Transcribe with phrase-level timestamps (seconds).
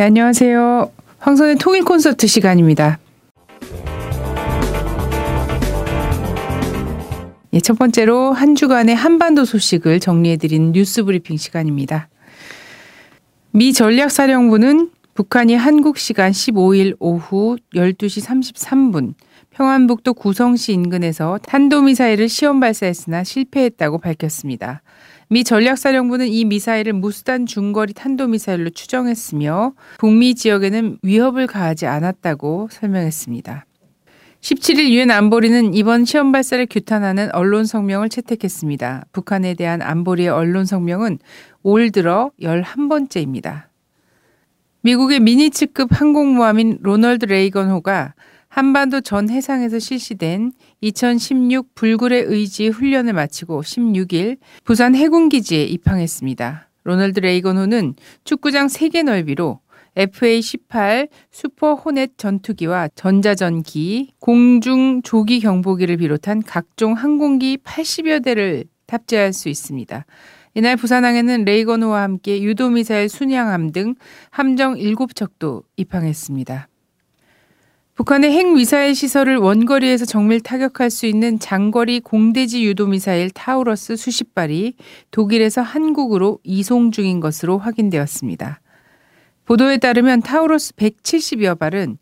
[0.00, 0.90] 네, 안녕하세요.
[1.18, 2.98] 황선의 통일 콘서트 시간입니다.
[7.52, 12.08] 예, 첫 번째로 한 주간의 한반도 소식을 정리해드리는 뉴스 브리핑 시간입니다.
[13.50, 19.12] 미 전략사령부는 북한이 한국 시간 15일 오후 12시 33분
[19.50, 24.80] 평안북도 구성시 인근에서 탄도미사일을 시험 발사했으나 실패했다고 밝혔습니다.
[25.32, 33.64] 미 전략사령부는 이 미사일을 무수단 중거리 탄도미사일로 추정했으며 북미 지역에는 위협을 가하지 않았다고 설명했습니다.
[34.40, 39.04] 17일 유엔 안보리는 이번 시험 발사를 규탄하는 언론 성명을 채택했습니다.
[39.12, 41.20] 북한에 대한 안보리의 언론 성명은
[41.62, 43.66] 올 들어 11번째입니다.
[44.80, 48.14] 미국의 미니츠급 항공모함인 로널드 레이건호가
[48.48, 56.68] 한반도 전 해상에서 실시된 2016 불굴의 의지 훈련을 마치고 16일 부산 해군기지에 입항했습니다.
[56.84, 59.60] 로널드 레이건 호는 축구장 3개 넓이로
[59.96, 69.48] FA-18 슈퍼 호넷 전투기와 전자전기, 공중 조기 경보기를 비롯한 각종 항공기 80여 대를 탑재할 수
[69.48, 70.06] 있습니다.
[70.54, 73.94] 이날 부산항에는 레이건호와 함께 유도미사일 순양함 등
[74.30, 76.69] 함정 7척도 입항했습니다.
[78.00, 84.72] 북한의 핵미사일 시설을 원거리에서 정밀 타격할 수 있는 장거리 공대지 유도미사일 타우러스 수십 발이
[85.10, 88.62] 독일에서 한국으로 이송 중인 것으로 확인되었습니다.
[89.44, 91.98] 보도에 따르면 타우러스 170여 발은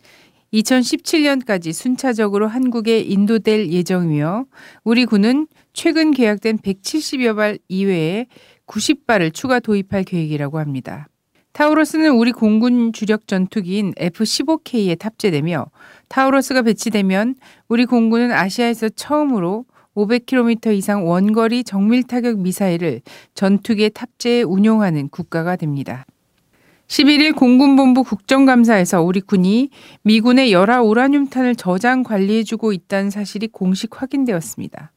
[0.53, 4.45] 2017년까지 순차적으로 한국에 인도될 예정이며
[4.85, 8.27] 우리 군은 최근 계약된 170여 발 이외에
[8.69, 11.09] 90발을 추가 도입할 계획이라고 합니다.
[11.53, 15.67] 타우러스는 우리 공군 주력 전투기인 F-15K에 탑재되며
[16.09, 17.35] 타우러스가 배치되면
[17.69, 19.65] 우리 공군은 아시아에서 처음으로
[19.97, 23.01] 500km 이상 원거리 정밀 타격 미사일을
[23.35, 26.07] 전투기에 탑재해 운용하는 국가가 됩니다.
[26.87, 29.71] 11일 공군본부 국정감사에서 우리 군이
[30.03, 34.93] 미군의 열화 우라늄탄을 저장 관리해주고 있다는 사실이 공식 확인되었습니다.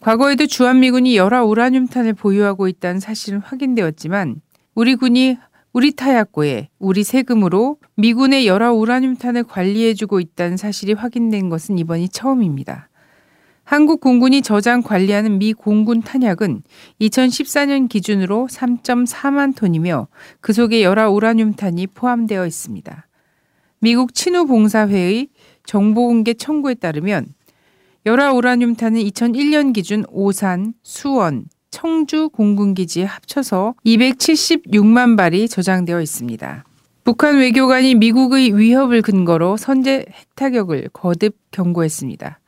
[0.00, 4.40] 과거에도 주한미군이 열화 우라늄탄을 보유하고 있다는 사실은 확인되었지만
[4.74, 5.36] 우리 군이
[5.76, 12.88] 우리 타약고에 우리 세금으로 미군의 열화 우라늄탄을 관리해주고 있다는 사실이 확인된 것은 이번이 처음입니다.
[13.62, 16.62] 한국 공군이 저장 관리하는 미 공군 탄약은
[17.02, 20.08] 2014년 기준으로 3.4만 톤이며
[20.40, 23.06] 그 속에 열화 우라늄탄이 포함되어 있습니다.
[23.80, 25.28] 미국 친후봉사회의
[25.66, 27.26] 정보 공개 청구에 따르면
[28.06, 36.64] 열화 우라늄탄은 2001년 기준 오산, 수원, 청주 공군기지에 합쳐서 276만 발이 저장되어 있습니다.
[37.04, 42.40] 북한 외교관이 미국의 위협을 근거로 선제 핵타격을 거듭 경고했습니다.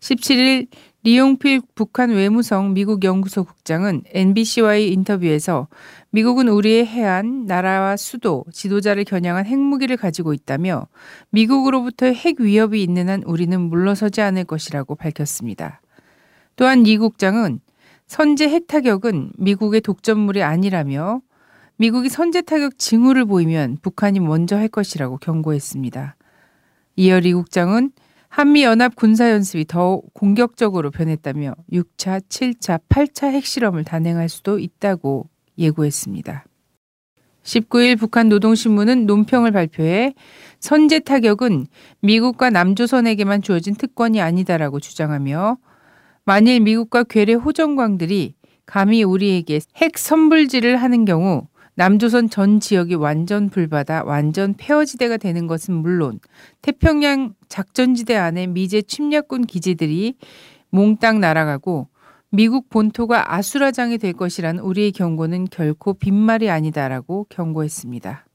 [0.00, 0.68] 17일
[1.02, 5.68] 리용필 북한 외무성 미국 연구소 국장은 NBC와의 인터뷰에서
[6.10, 10.88] 미국은 우리의 해안, 나라와 수도, 지도자를 겨냥한 핵무기를 가지고 있다며
[11.30, 15.80] 미국으로부터 핵 위협이 있는 한 우리는 물러서지 않을 것이라고 밝혔습니다.
[16.56, 17.60] 또한 이 국장은
[18.06, 21.20] 선제 핵타격은 미국의 독점물이 아니라며
[21.76, 26.16] 미국이 선제 타격 징후를 보이면 북한이 먼저 할 것이라고 경고했습니다.
[26.96, 27.90] 이어 리 국장은
[28.28, 35.28] 한미연합 군사연습이 더 공격적으로 변했다며 6차, 7차, 8차 핵실험을 단행할 수도 있다고
[35.58, 36.44] 예고했습니다.
[37.42, 40.14] 19일 북한 노동신문은 논평을 발표해
[40.58, 41.66] 선제 타격은
[42.00, 45.58] 미국과 남조선에게만 주어진 특권이 아니다라고 주장하며
[46.26, 48.34] 만일 미국과 괴뢰 호정광들이
[48.66, 55.72] 감히 우리에게 핵 선불질을 하는 경우 남조선 전 지역이 완전 불바다, 완전 폐허지대가 되는 것은
[55.74, 56.18] 물론
[56.62, 60.16] 태평양 작전지대 안에 미제 침략군 기지들이
[60.70, 61.86] 몽땅 날아가고
[62.30, 68.26] 미국 본토가 아수라장이 될 것이란 우리의 경고는 결코 빈말이 아니다라고 경고했습니다.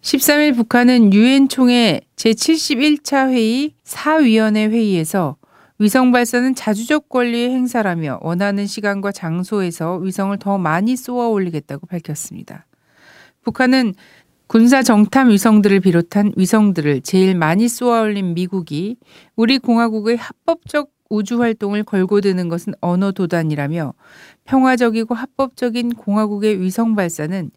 [0.00, 5.36] 13일 북한은 유엔 총회 제71차 회의 사위원회 회의에서
[5.82, 12.66] 위성 발사는 자주적 권리의 행사라며 원하는 시간과 장소에서 위성을 더 많이 쏘아 올리겠다고 밝혔습니다.
[13.42, 13.94] 북한은
[14.46, 18.96] 군사 정탐 위성들을 비롯한 위성들을 제일 많이 쏘아 올린 미국이
[19.34, 23.92] 우리 공화국의 합법적 우주 활동을 걸고 드는 것은 언어 도단이라며
[24.44, 27.50] 평화적이고 합법적인 공화국의 위성 발사는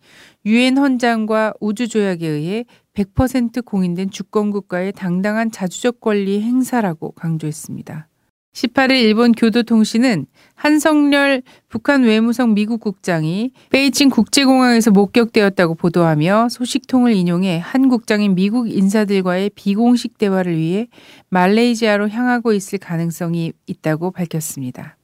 [0.48, 8.08] 유엔 헌장과 우주 조약에 의해 100% 공인된 주권 국가의 당당한 자주적 권리 행사라고 강조했습니다.
[8.56, 17.90] 18일 일본 교도통신은 한성렬 북한 외무성 미국 국장이 베이징 국제공항에서 목격되었다고 보도하며 소식통을 인용해 한
[17.90, 20.88] 국장이 미국 인사들과의 비공식 대화를 위해
[21.30, 24.96] 말레이시아로 향하고 있을 가능성이 있다고 밝혔습니다.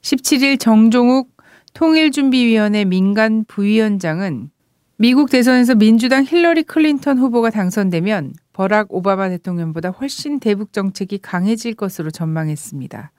[0.00, 1.36] 17일 정종욱
[1.74, 4.50] 통일준비위원회 민간 부위원장은
[4.96, 12.10] 미국 대선에서 민주당 힐러리 클린턴 후보가 당선되면 버락 오바마 대통령보다 훨씬 대북 정책이 강해질 것으로
[12.10, 13.10] 전망했습니다.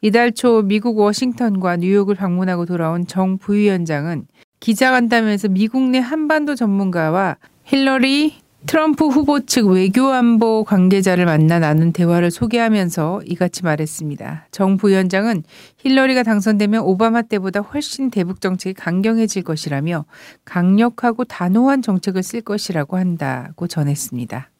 [0.00, 4.26] 이달 초 미국 워싱턴과 뉴욕을 방문하고 돌아온 정 부위원장은
[4.58, 8.34] 기자간담회에서 미국 내 한반도 전문가와 힐러리
[8.66, 14.48] 트럼프 후보 측 외교안보 관계자를 만나 나눈 대화를 소개하면서 이같이 말했습니다.
[14.50, 15.44] 정 부위원장은
[15.78, 20.06] 힐러리가 당선되면 오바마 때보다 훨씬 대북 정책이 강경해질 것이라며
[20.44, 24.51] 강력하고 단호한 정책을 쓸 것이라고 한다고 전했습니다.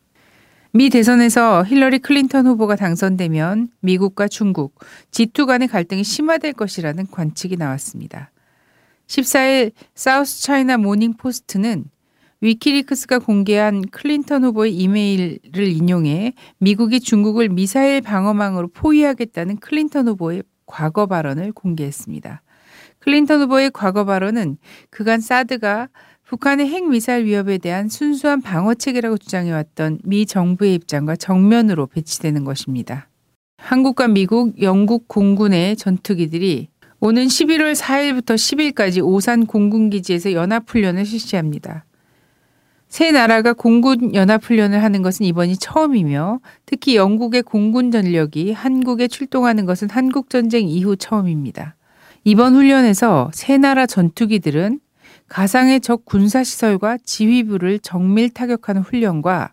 [0.75, 4.79] 미 대선에서 힐러리 클린턴 후보가 당선되면 미국과 중국,
[5.11, 8.31] G2 간의 갈등이 심화될 것이라는 관측이 나왔습니다.
[9.07, 11.85] 14일 사우스 차이나 모닝 포스트는
[12.41, 21.53] 위키리크스가 공개한 클린턴 후보의 이메일을 인용해 미국이 중국을 미사일 방어망으로 포위하겠다는 클린턴 후보의 과거 발언을
[21.53, 22.41] 공개했습니다.
[23.01, 24.57] 클린턴 후보의 과거 발언은
[24.89, 25.89] 그간 사드가
[26.33, 33.07] 북한의 핵미사일 위협에 대한 순수한 방어책이라고 주장해왔던 미 정부의 입장과 정면으로 배치되는 것입니다.
[33.59, 36.69] 한국과 미국, 영국 공군의 전투기들이
[37.01, 41.85] 오는 11월 4일부터 10일까지 오산 공군기지에서 연합훈련을 실시합니다.
[42.89, 49.91] 세 나라가 공군 연합훈련을 하는 것은 이번이 처음이며 특히 영국의 공군 전력이 한국에 출동하는 것은
[49.91, 51.77] 한국전쟁 이후 처음입니다.
[52.25, 54.81] 이번 훈련에서 세 나라 전투기들은
[55.29, 59.53] 가상의 적 군사시설과 지휘부를 정밀 타격하는 훈련과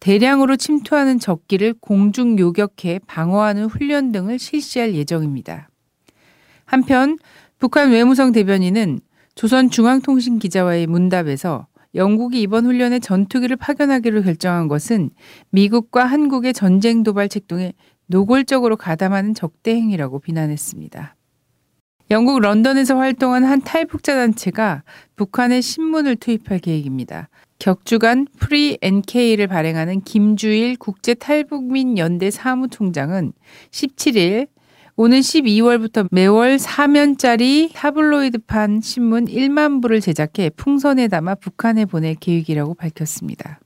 [0.00, 5.68] 대량으로 침투하는 적기를 공중 요격해 방어하는 훈련 등을 실시할 예정입니다.
[6.64, 7.18] 한편
[7.58, 9.00] 북한 외무성 대변인은
[9.34, 15.10] 조선중앙통신 기자와의 문답에서 영국이 이번 훈련에 전투기를 파견하기로 결정한 것은
[15.50, 17.74] 미국과 한국의 전쟁 도발 책동에
[18.06, 21.16] 노골적으로 가담하는 적대 행위라고 비난했습니다.
[22.10, 24.82] 영국 런던에서 활동한 한 탈북자 단체가
[25.16, 27.28] 북한에 신문을 투입할 계획입니다.
[27.58, 33.32] 격주간 프리 NK를 발행하는 김주일 국제 탈북민 연대 사무총장은
[33.70, 34.48] 17일
[34.96, 43.60] 오는 12월부터 매월 사면짜리 타블로이드판 신문 1만 부를 제작해 풍선에 담아 북한에 보낼 계획이라고 밝혔습니다.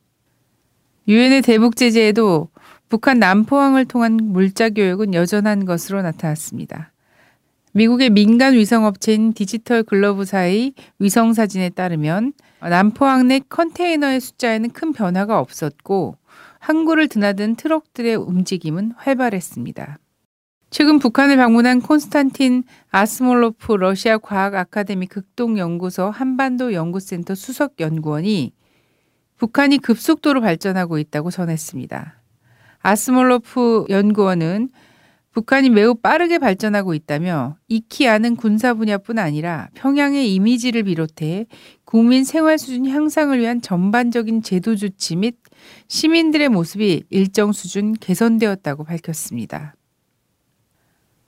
[1.09, 2.49] 유엔의 대북 제재에도
[2.89, 6.93] 북한 남포항을 통한 물자 교역은 여전한 것으로 나타났습니다.
[7.77, 12.33] 미국의 민간 위성업체인 디지털 글러브사의 위성 사진에 따르면
[12.63, 16.17] 남포항 내 컨테이너의 숫자에는 큰 변화가 없었고
[16.59, 19.99] 항구를 드나든 트럭들의 움직임은 활발했습니다.
[20.71, 28.55] 최근 북한을 방문한 콘스탄틴 아스몰로프 러시아 과학 아카데미 극동연구소 한반도 연구센터 수석 연구원이
[29.37, 32.23] 북한이 급속도로 발전하고 있다고 전했습니다.
[32.81, 34.71] 아스몰로프 연구원은
[35.37, 41.45] 북한이 매우 빠르게 발전하고 있다며 익히 아는 군사 분야뿐 아니라 평양의 이미지를 비롯해
[41.85, 45.37] 국민 생활 수준 향상을 위한 전반적인 제도 조치 및
[45.89, 49.75] 시민들의 모습이 일정 수준 개선되었다고 밝혔습니다.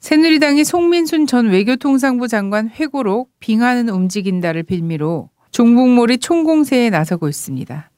[0.01, 7.91] 새누리당이 송민순 전 외교통상부 장관 회고록 빙하는 움직인다를 빌미로 종북몰이 총공세에 나서고 있습니다.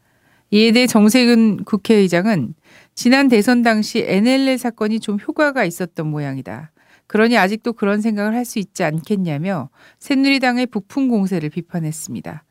[0.51, 2.55] 이에 대해 정세균 국회의장은
[3.01, 6.71] 지난 대선 당시 NLL 사건이 좀 효과가 있었던 모양이다.
[7.07, 12.45] 그러니 아직도 그런 생각을 할 수 있지 않겠냐며 새누리당의 북풍 공세를 비판했습니다.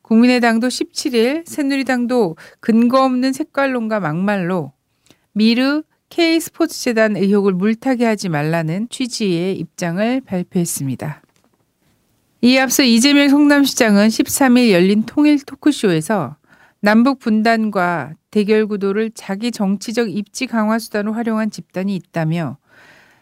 [0.00, 4.72] 국민의당도 17일 새누리당도 근거 없는 색깔론과 막말로
[5.32, 11.20] 미르 K스포츠 재단 의혹을 물타기 하지 말라는 취지의 입장을 발표했습니다.
[12.40, 16.36] 이에 앞서 이재명 성남시장은 13일 열린 통일 토크쇼에서
[16.82, 22.56] 남북 분단과 대결 구도를 자기 정치적 입지 강화 수단으로 활용한 집단이 있다며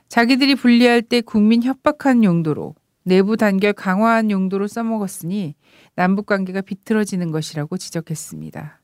[0.08, 5.54] 자기들이 분리할 때 국민 협박한 용도로 내부 단결 강화한 용도로 써먹었으니
[5.96, 8.80] 남북 관계가 비틀어지는 것이라고 지적했습니다.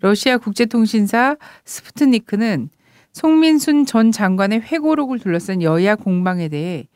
[0.00, 2.70] 러시아 국제통신사 스푸트니크는
[3.12, 6.88] 송민순 전 장관의 회고록을 둘러싼 여야 공방에 대해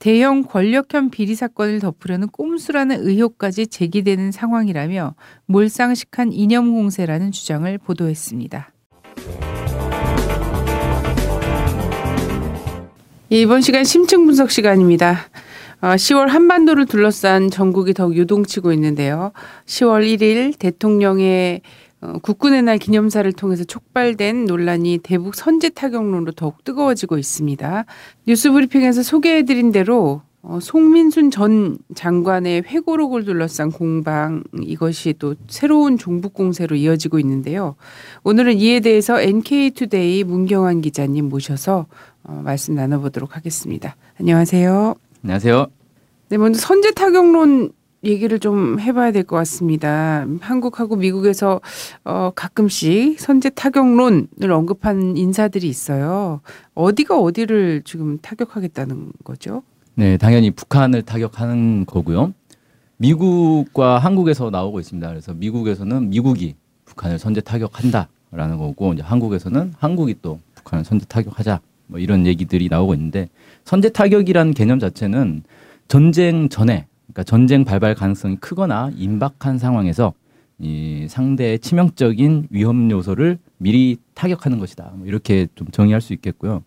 [0.00, 5.14] 대형 권력형 비리 사건을 덮으려는 꼼수라는 의혹까지 제기되는 상황이라며
[5.44, 8.70] 몰상식한 이념 공세라는 주장을 보도했습니다.
[13.32, 15.18] 예, 이번 시간 심층 분석 시간입니다.
[15.82, 19.32] 10월 어, 한반도를 둘러싼 전국이 더욱 유동치고 있는데요.
[19.66, 21.60] 10월 1일 대통령의
[22.02, 27.84] 어, 국군의 날 기념사를 통해서 촉발된 논란이 대북 선제 타격론으로 더욱 뜨거워지고 있습니다.
[28.26, 36.32] 뉴스 브리핑에서 소개해드린 대로 어, 송민순 전 장관의 회고록을 둘러싼 공방 이것이 또 새로운 종북
[36.32, 37.76] 공세로 이어지고 있는데요.
[38.24, 41.86] 오늘은 이에 대해서 NK투데이 문경환 기자님 모셔서
[42.24, 43.96] 어, 말씀 나눠보도록 하겠습니다.
[44.18, 44.94] 안녕하세요.
[45.22, 45.66] 안녕하세요.
[46.30, 47.72] 네, 먼저 선제 타격론
[48.04, 50.26] 얘기를 좀 해봐야 될 것 같습니다.
[50.40, 51.60] 한국하고 미국에서
[52.04, 56.40] 어, 가끔씩 선제 타격론을 언급한 인사들이 있어요.
[56.74, 59.62] 어디가 어디를 지금 타격하겠다는 거죠?
[59.94, 62.32] 네, 당연히 북한을 타격하는 거고요.
[62.96, 65.08] 미국과 한국에서 나오고 있습니다.
[65.08, 66.54] 그래서 미국에서는 미국이
[66.86, 72.94] 북한을 선제 타격한다라는 거고, 이제 한국에서는 한국이 또 북한을 선제 타격하자 뭐 이런 얘기들이 나오고
[72.94, 73.28] 있는데
[73.64, 75.42] 선제 타격이라는 개념 자체는
[75.88, 80.12] 전쟁 전에 그러니까 전쟁 발발 가능성이 크거나 임박한 상황에서
[80.58, 84.92] 이 상대의 치명적인 위험 요소를 미리 타격하는 것이다.
[84.96, 86.62] 뭐 이렇게 좀 정의할 수 있겠고요.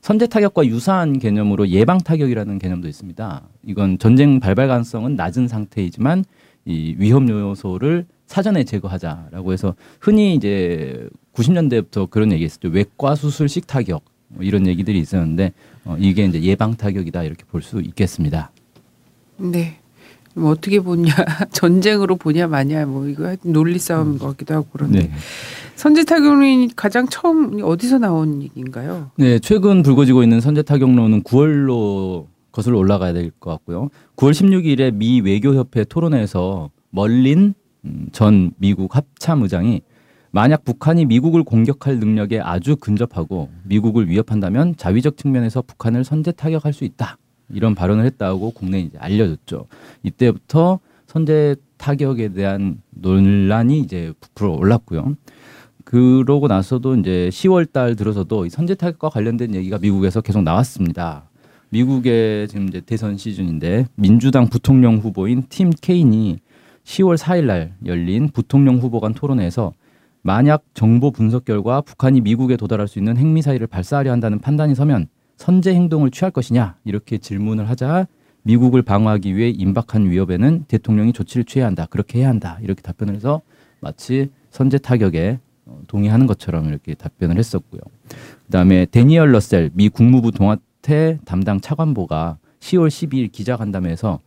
[0.00, 3.42] 선제 타격과 유사한 개념으로 예방 타격이라는 개념도 있습니다.
[3.64, 6.24] 이건 전쟁 발발 가능성은 낮은 상태이지만
[6.66, 12.68] 이 위험 요소를 사전에 제거하자라고 해서 흔히 이제 90년대부터 그런 얘기 했었죠.
[12.68, 15.52] 외과 수술식 타격 뭐 이런 얘기들이 있었는데
[15.86, 18.52] 어, 이게 이제 예방 타격이다 이렇게 볼 수 있겠습니다.
[19.38, 19.78] 네.
[20.34, 21.12] 뭐 어떻게 보냐
[21.52, 25.10] 전쟁으로 보냐 마냐 뭐 이거 논리 싸움인 것 같기도 하고 그런데 네.
[25.76, 29.10] 선제 타격론이 가장 처음 어디서 나온 얘기인가요?
[29.16, 33.88] 네, 최근 불거지고 있는 선제 타격론은 9월로 거슬러 올라가야 될 것 같고요.
[34.16, 37.54] 9월 16일에 미 외교협회 토론회에서 멀린
[37.84, 39.82] 음, 전 미국 합참의장이
[40.32, 46.84] 만약 북한이 미국을 공격할 능력에 아주 근접하고 미국을 위협한다면 자위적 측면에서 북한을 선제 타격할 수
[46.84, 47.18] 있다.
[47.52, 49.66] 이런 발언을 했다고 국내에 이제 알려졌죠.
[50.02, 55.16] 이때부터 선제 타격에 대한 논란이 이제 부풀어 올랐고요.
[55.84, 61.28] 그러고 나서도 이제 10월 달 들어서도 이 선제 타격과 관련된 얘기가 미국에서 계속 나왔습니다.
[61.70, 66.38] 미국의 지금 이제 대선 시즌인데 민주당 부통령 후보인 팀 케인이
[66.84, 69.72] 10월 4일 날 열린 부통령 후보 간 토론회에서
[70.22, 75.72] 만약 정보 분석 결과 북한이 미국에 도달할 수 있는 핵미사일을 발사하려 한다는 판단이 서면 선제
[75.72, 78.06] 행동을 취할 것이냐 이렇게 질문을 하자
[78.42, 83.40] 미국을 방어하기 위해 임박한 위협에는 대통령이 조치를 취해야 한다 그렇게 해야 한다 이렇게 답변을 해서
[83.80, 87.80] 마치 선제 타격에 어, 동의하는 것처럼 이렇게 답변을 했었고요.
[88.46, 94.18] 그다음에 데니얼 러셀 미 국무부 동아태 담당 차관보가 10월 12일 기자간담회에서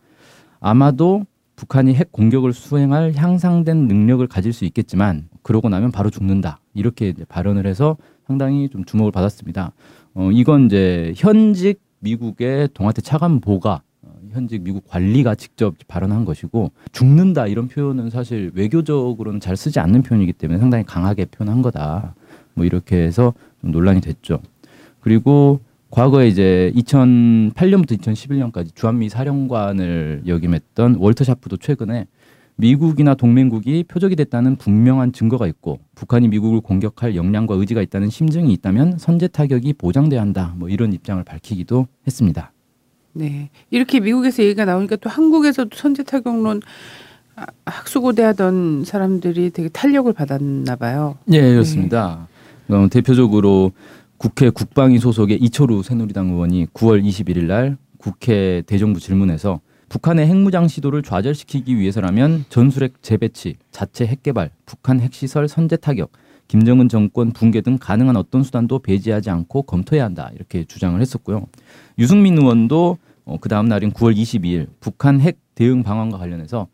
[0.60, 1.26] 아마도
[1.56, 7.66] 북한이 핵 공격을 수행할 향상된 능력을 가질 수 있겠지만 그러고 나면 바로 죽는다 이렇게 발언을
[7.66, 9.72] 해서 상당히 좀 주목을 받았습니다.
[10.14, 17.46] 어, 이건 이제 현직 미국의 동아태 차관보가 어, 현직 미국 관리가 직접 발언한 것이고 죽는다
[17.46, 22.14] 이런 표현은 사실 외교적으로는 잘 쓰지 않는 표현이기 때문에 상당히 강하게 표현한 거다.
[22.54, 24.40] 뭐 이렇게 해서 좀 논란이 됐죠.
[25.00, 32.06] 그리고 과거에 이제 2008년부터 2011년까지 주한미 사령관을 역임했던 월터 샤프도 최근에
[32.56, 38.98] 미국이나 동맹국이 표적이 됐다는 분명한 증거가 있고 북한이 미국을 공격할 역량과 의지가 있다는 심증이 있다면
[38.98, 40.54] 선제 타격이 보장돼야 한다.
[40.56, 42.52] 뭐 이런 입장을 밝히기도 했습니다.
[43.14, 43.50] 네.
[43.70, 46.62] 이렇게 미국에서 얘기가 나오니까 또 한국에서도 선제 타격론
[47.34, 51.16] 아, 학수고대 하던 사람들이 되게 탄력을 받았나 봐요.
[51.32, 52.28] 예, 그렇습니다.
[52.68, 53.72] 어, 대표적으로
[54.18, 59.60] 국회 국방위 소속의 이철우 새누리당 의원이 9월 21일 날 국회 대정부 질문에서
[59.92, 66.12] 북한의 핵무장 시도를 좌절시키기 위해서라면 전술핵 재배치, 자체 핵개발, 북한 핵시설 선제 타격,
[66.48, 71.44] 김정은 정권 붕괴 등 가능한 어떤 수단도 배제하지 않고 검토해야 한다 이렇게 주장을 했었고요.
[71.98, 72.96] 유승민 의원도
[73.26, 76.68] 어, 그 다음 날인 9월 22일 북한 핵 대응 방안과 관련해서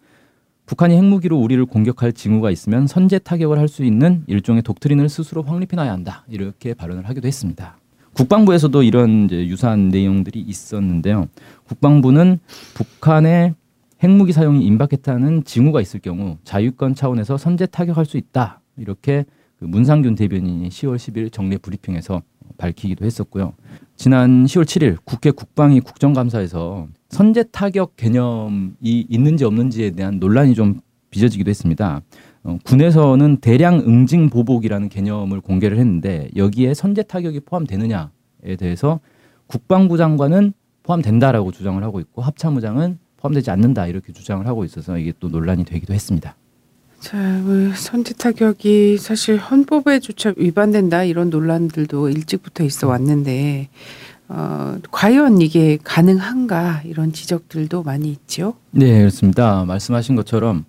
[0.67, 5.91] 북한이 핵무기로 우리를 공격할 징후가 있으면 선제 타격을 할 수 있는 일종의 독트린을 스스로 확립해놔야
[5.91, 7.78] 한다 이렇게 발언을 하기도 했습니다.
[8.19, 11.29] 국방부에서도 이런 유사한 내용들이 있었는데요.
[11.69, 12.41] 국방부는
[12.75, 13.55] 북한의
[14.03, 18.61] 핵무기 사용이 임박했다는 징후가 있을 경우 자유권 차원에서 선제 타격할 수 있다.
[18.77, 19.25] 이렇게
[19.61, 22.23] 그 문상균 대변인이 10월 10일 정례 브리핑에서
[22.57, 23.53] 밝히기도 했었고요.
[23.95, 31.51] 지난 10월 7일 국회 국방위 국정감사에서 선제 타격 개념이 있는지 없는지에 대한 논란이 좀 빚어지기도
[31.51, 32.03] 했습니다.
[32.49, 39.01] 어, 군에서는 대량 응징 보복이라는 개념을 공개를 했는데 여기에 선제 타격이 포함되느냐에 대해서
[39.47, 45.29] 국방부 장관은 포함된다라고 주장을 하고 있고 합참의장은 포함되지 않는다 이렇게 주장을 하고 있어서 이게 또
[45.29, 46.37] 논란이 되기도 했습니다.
[47.01, 53.69] 자, 뭐 선제 타격이 사실 헌법에 조차 위반된다 이런 논란들도 일찍부터 있어 왔는데
[54.29, 58.55] 어, 과연 이게 가능한가 이런 지적들도 많이 있죠.
[58.71, 59.65] 네, 그렇습니다.
[59.67, 60.65] 말씀하신 것처럼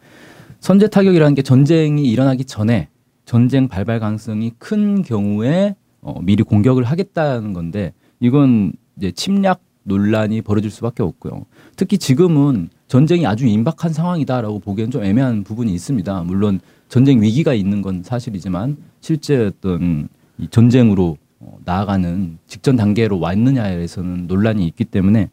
[0.59, 2.89] 선제 타격이라는 게 전쟁이 일어나기 전에
[3.25, 10.69] 전쟁 발발 가능성이 큰 경우에 어, 미리 공격을 하겠다는 건데 이건 이제 침략 논란이 벌어질
[10.69, 11.45] 수밖에 없고요.
[11.75, 16.23] 특히 지금은 전쟁이 아주 임박한 상황이다라고 보기엔 좀 애매한 부분이 있습니다.
[16.23, 24.27] 물론 전쟁 위기가 있는 건 사실이지만 실제 어떤 이 전쟁으로 어, 나아가는 직전 단계로 왔느냐에서는
[24.27, 25.29] 논란이 있기 때문에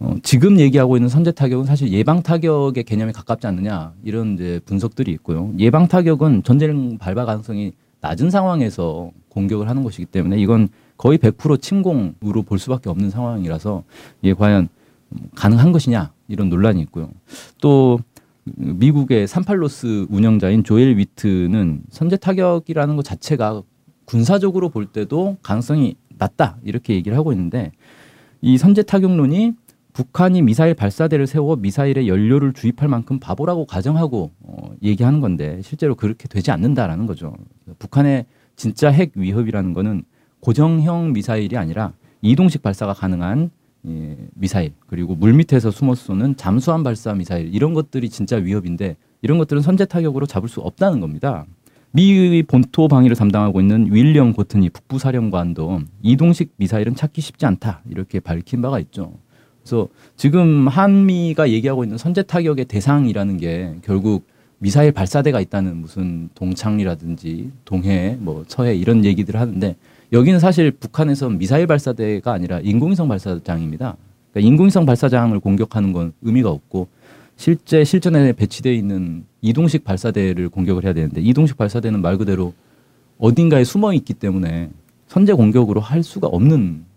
[0.00, 5.10] 어, 지금 얘기하고 있는 선제 타격은 사실 예방 타격의 개념에 가깝지 않느냐 이런 이제 분석들이
[5.12, 5.52] 있고요.
[5.58, 12.42] 예방 타격은 전쟁 발발 가능성이 낮은 상황에서 공격을 하는 것이기 때문에 이건 거의 100% 침공으로
[12.42, 13.82] 볼 수밖에 없는 상황이라서
[14.22, 14.68] 이게 과연
[15.34, 17.10] 가능한 것이냐 이런 논란이 있고요.
[17.60, 17.98] 또
[18.44, 23.62] 미국의 삼팔로스 운영자인 조엘 위트는 선제 타격이라는 것 자체가
[24.04, 27.72] 군사적으로 볼 때도 가능성이 낮다 이렇게 얘기를 하고 있는데
[28.40, 29.54] 이 선제 타격론이
[29.98, 36.28] 북한이 미사일 발사대를 세워 미사일에 연료를 주입할 만큼 바보라고 가정하고 어, 얘기하는 건데 실제로 그렇게
[36.28, 37.34] 되지 않는다라는 거죠.
[37.80, 40.04] 북한의 진짜 핵 위협이라는 거는
[40.38, 43.50] 고정형 미사일이 아니라 이동식 발사가 가능한
[43.88, 49.36] 예, 미사일 그리고 물 밑에서 숨어 쏘는 잠수함 발사 미사일 이런 것들이 진짜 위협인데 이런
[49.38, 51.44] 것들은 선제 타격으로 잡을 수 없다는 겁니다.
[51.90, 58.20] 미 본토 방위를 담당하고 있는 윌리엄 고트니 북부 사령관도 이동식 미사일은 찾기 쉽지 않다 이렇게
[58.20, 59.14] 밝힌 바가 있죠.
[59.68, 64.26] 그래서 지금 한미가 얘기하고 있는 선제 타격의 대상이라는 게 결국
[64.58, 69.76] 미사일 발사대가 있다는 무슨 동창리라든지 동해 뭐 서해 이런 얘기들을 하는데
[70.10, 73.98] 여기는 사실 북한에서 미사일 발사대가 아니라 인공위성 발사장입니다.
[74.32, 76.88] 그러니까 인공위성 발사장을 공격하는 건 의미가 없고
[77.36, 82.54] 실제 실전에 배치되어 있는 이동식 발사대를 공격을 해야 되는데 이동식 발사대는 말 그대로
[83.18, 84.70] 어딘가에 숨어 있기 때문에
[85.08, 86.87] 선제 공격으로 할 수가 없는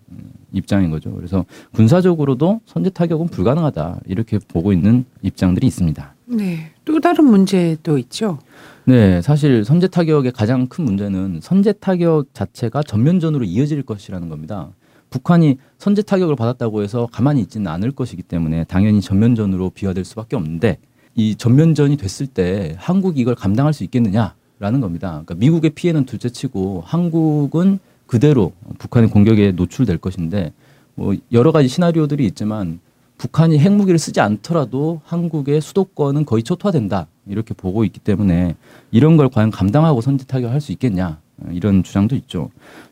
[0.54, 1.12] 입장인 거죠.
[1.14, 6.16] 그래서 군사적으로도 선제 타격은 불가능하다 이렇게 보고 있는 입장들이 있습니다.
[6.26, 6.72] 네.
[6.86, 8.40] 또 다른 문제도 있죠.
[8.86, 14.70] 네, 사실 선제 타격의 가장 큰 문제는 선제 타격 자체가 전면전으로 이어질 것이라는 겁니다.
[15.10, 20.78] 북한이 선제 타격을 받았다고 해서 가만히 있지는 않을 것이기 때문에 당연히 전면전으로 비화될 수밖에 없는데
[21.16, 25.10] 이 전면전이 됐을 때 한국이 이걸 감당할 수 있겠느냐라는 겁니다.
[25.10, 27.80] 그러니까 미국의 피해는 둘째치고 한국은
[28.12, 30.52] 그대로 북한의 공격에 노출될 것인데
[30.96, 32.82] 뭐 여러 가지 시나리오들이 있지만
[33.18, 38.58] 북한이 핵무기를 쓰지 않더라도 한국의 수도권은 거의 초토화된다 이렇게 보고 있기 때문에
[38.92, 41.20] 이런 걸 과연 감당하고 선제 타격할 수 있겠냐
[41.52, 42.50] 이런 주장도 있죠.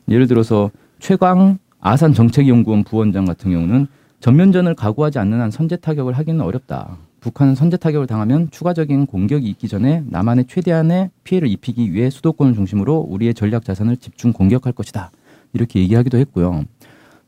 [0.08, 3.88] 예를 들어서 최광 아산 정책연구원 부원장 같은 경우는
[4.20, 6.96] 전면전을 각오하지 않는 한 선제 타격을 하기는 어렵다.
[7.20, 13.06] 북한은 선제 타격을 당하면 추가적인 공격이 있기 전에 남한에 최대한의 피해를 입히기 위해 수도권을 중심으로
[13.08, 15.10] 우리의 전략 자산을 집중 공격할 것이다.
[15.52, 16.64] 이렇게 얘기하기도 했고요.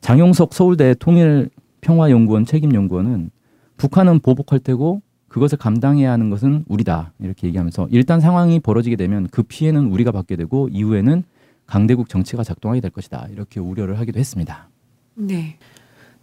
[0.00, 3.30] 장용석 서울대 통일평화연구원 책임연구원은
[3.76, 7.12] 북한은 보복할 테고 그것을 감당해야 하는 것은 우리다.
[7.20, 11.24] 이렇게 얘기하면서 일단 상황이 벌어지게 되면 그 피해는 우리가 받게 되고 이후에는
[11.66, 13.28] 강대국 정치가 작동하게 될 것이다.
[13.30, 14.68] 이렇게 우려를 하기도 했습니다.
[15.14, 15.56] 네.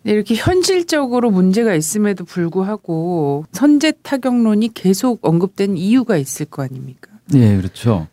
[0.03, 7.11] 네, 이렇게 현실적으로 문제가 있음에도 불구하고 선제 타격론이 계속 언급된 이유가 있을 거 아닙니까?
[7.31, 8.07] 네, 그렇죠.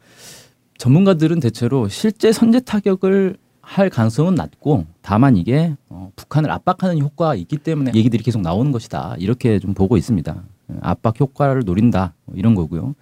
[0.79, 7.57] 전문가들은 대체로 실제 선제 타격을 할 가능성은 낮고 다만 이게 어, 북한을 압박하는 효과가 있기
[7.57, 10.43] 때문에 얘기들이 계속 나오는 것이다 이렇게 좀 보고 있습니다.
[10.83, 12.95] 압박 효과를 노린다 뭐 이런 거고요.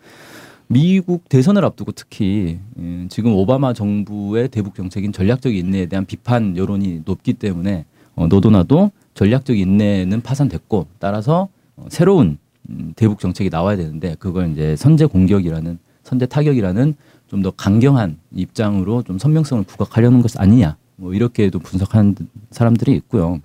[0.67, 7.03] 미국 대선을 앞두고 특히 예, 지금 오바마 정부의 대북 정책인 전략적 인내에 대한 비판 여론이
[7.05, 7.85] 높기 때문에
[8.17, 12.39] 어, 너도 나도 전략적 인내는 파산됐고 따라서 어, 새로운
[12.71, 16.95] 음, 대북 정책이 나와야 되는데 그걸 이제 선제 공격이라는 선제 타격이라는
[17.35, 22.15] 좀 더 강경한 입장으로 좀 선명성을 부각하려는 것 아니냐 뭐 이렇게도 분석하는
[22.51, 23.41] 사람들이 있고요.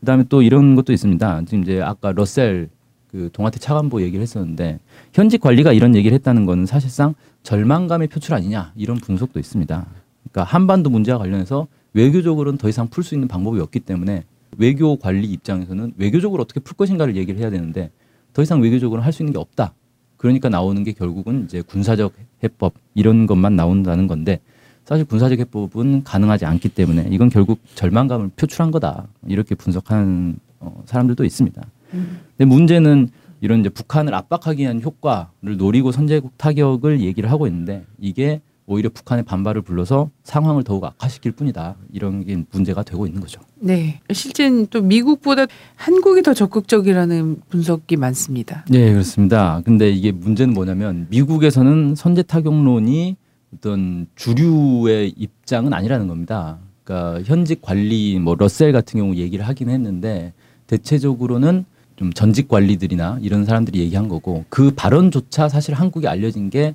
[0.00, 1.42] 그다음에 또 이런 것도 있습니다.
[1.44, 2.70] 지금 이제 아까 러셀
[3.10, 4.78] 그 동아태 차관보 얘기를 했었는데
[5.12, 9.86] 현직 관리가 이런 얘기를 했다는 거는 사실상 절망감의 표출 아니냐 이런 분석도 있습니다.
[10.30, 14.24] 그러니까 한반도 문제와 관련해서 외교적으로는 더 이상 풀 수 있는 방법이 없기 때문에
[14.56, 17.90] 외교 관리 입장에서는 외교적으로 어떻게 풀 것인가를 얘기를 해야 되는데
[18.32, 19.74] 더 이상 외교적으로 할 수 있는 게 없다.
[20.16, 24.40] 그러니까 나오는 게 결국은 이제 군사적 해법 이런 것만 나온다는 건데
[24.84, 31.24] 사실 군사적 해법은 가능하지 않기 때문에 이건 결국 절망감을 표출한 거다 이렇게 분석하는 어, 사람들도
[31.24, 31.62] 있습니다.
[31.90, 38.40] 근데 문제는 이런 이제 북한을 압박하기 위한 효과를 노리고 선제국 타격을 얘기를 하고 있는데 이게
[38.68, 41.76] 오히려 북한의 반발을 불러서 상황을 더욱 악화시킬 뿐이다.
[41.92, 43.40] 이런 게 문제가 되고 있는 거죠.
[43.56, 44.00] 네.
[44.12, 48.66] 실제는 또 미국보다 한국이 더 적극적이라는 분석이 많습니다.
[48.68, 49.62] 네, 그렇습니다.
[49.64, 53.16] 근데 이게 문제는 뭐냐면 미국에서는 선제 타격론이
[53.56, 56.58] 어떤 주류의 입장은 아니라는 겁니다.
[56.84, 60.34] 그러니까 현직 관리 뭐 러셀 같은 경우 얘기를 하긴 했는데
[60.66, 61.64] 대체적으로는
[61.96, 66.74] 좀 전직 관리들이나 이런 사람들이 얘기한 거고 그 발언조차 사실 한국에 알려진 게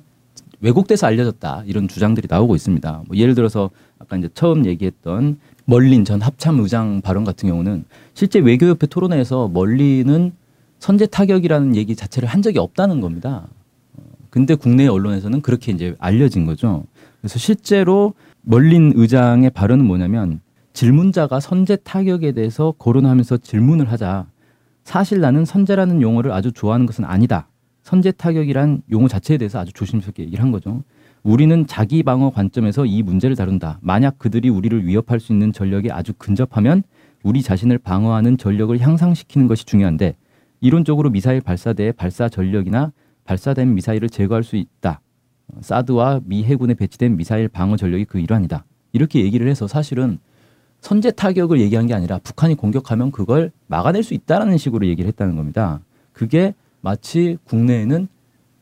[0.64, 3.02] 왜곡돼서 알려졌다 이런 주장들이 나오고 있습니다.
[3.06, 8.38] 뭐 예를 들어서 아까 이제 처음 얘기했던 멀린 전 합참 의장 발언 같은 경우는 실제
[8.38, 10.32] 외교협회 토론회에서 멀린은
[10.78, 13.46] 선제 타격이라는 얘기 자체를 한 적이 없다는 겁니다.
[13.94, 16.84] 어, 근데 국내 언론에서는 그렇게 이제 알려진 거죠.
[17.20, 20.40] 그래서 실제로 멀린 의장의 발언은 뭐냐면
[20.72, 24.26] 질문자가 선제 타격에 대해서 거론하면서 질문을 하자
[24.82, 27.48] 사실 나는 선제라는 용어를 아주 좋아하는 것은 아니다.
[27.84, 30.82] 선제 타격이란 용어 자체에 대해서 아주 조심스럽게 얘기를 한 거죠.
[31.22, 33.78] 우리는 자기 방어 관점에서 이 문제를 다룬다.
[33.82, 36.82] 만약 그들이 우리를 위협할 수 있는 전력이 아주 근접하면
[37.22, 40.16] 우리 자신을 방어하는 전력을 향상시키는 것이 중요한데
[40.60, 42.90] 이론적으로 미사일 발사대의 발사 전력이나
[43.24, 45.00] 발사된 미사일을 제거할 수 있다.
[45.60, 48.64] 사드와 미 해군에 배치된 미사일 방어 전력이 그 일환이다.
[48.92, 50.18] 이렇게 얘기를 해서 사실은
[50.80, 55.80] 선제 타격을 얘기한 게 아니라 북한이 공격하면 그걸 막아낼 수 있다라는 식으로 얘기를 했다는 겁니다.
[56.12, 58.08] 그게 마치 국내에는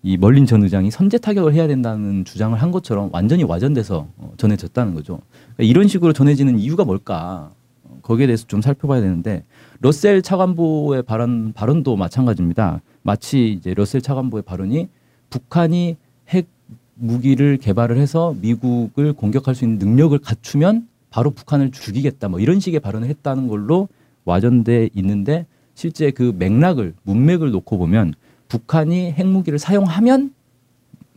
[0.05, 4.95] 이 멀린 전 의장이 선제 타격을 해야 된다는 주장을 한 것처럼 완전히 와전돼서 어, 전해졌다는
[4.95, 5.21] 거죠.
[5.57, 7.51] 그러니까 이런 식으로 전해지는 이유가 뭘까?
[7.83, 9.45] 어, 거기에 대해서 좀 살펴봐야 되는데
[9.81, 12.81] 러셀 차관보의 발언 발언도 마찬가지입니다.
[13.03, 14.89] 마치 이제 러셀 차관보의 발언이
[15.29, 15.97] 북한이
[16.29, 16.47] 핵
[16.95, 22.79] 무기를 개발을 해서 미국을 공격할 수 있는 능력을 갖추면 바로 북한을 죽이겠다 뭐 이런 식의
[22.79, 23.89] 발언을 했다는 걸로
[24.25, 28.15] 와전돼 있는데 실제 그 맥락을 문맥을 놓고 보면
[28.49, 30.35] 북한이 핵무기를 사용하면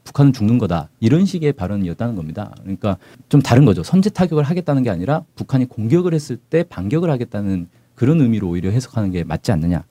[0.05, 2.53] 북한은 죽는 거다 이런 식의 발언이었다는 겁니다.
[2.61, 3.83] 그러니까 좀 다른 거죠.
[3.83, 9.11] 선제 타격을 하겠다는 게 아니라 북한이 공격을 했을 때 반격을 하겠다는 그런 의미로 오히려 해석하는
[9.11, 9.83] 게 맞지 않느냐.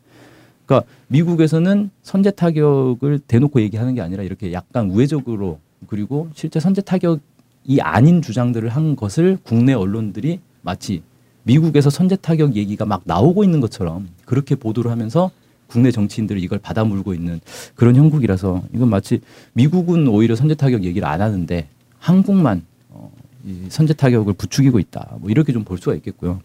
[0.64, 7.80] 그러니까 미국에서는 선제 타격을 대놓고 얘기하는 게 아니라 이렇게 약간 우회적으로 그리고 실제 선제 타격이
[7.80, 11.02] 아닌 주장들을 한 것을 국내 언론들이 마치
[11.44, 15.30] 미국에서 선제 타격 얘기가 막 나오고 있는 것처럼 그렇게 보도를 하면서
[15.66, 17.40] 국내 정치인들이 이걸 받아물고 있는
[17.74, 19.20] 그런 형국이라서 이건 마치
[19.54, 21.66] 미국은 오히려 선제 타격 얘기를 안 하는데
[21.98, 23.10] 한국만 어,
[23.46, 25.16] 이 선제 타격을 부추기고 있다.
[25.20, 26.40] 뭐 이렇게 좀 볼 수가 있겠고요.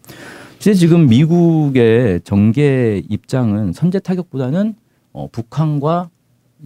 [0.58, 4.74] 실제 지금 미국의 정계 입장은 선제 타격보다는
[5.12, 6.10] 어, 북한과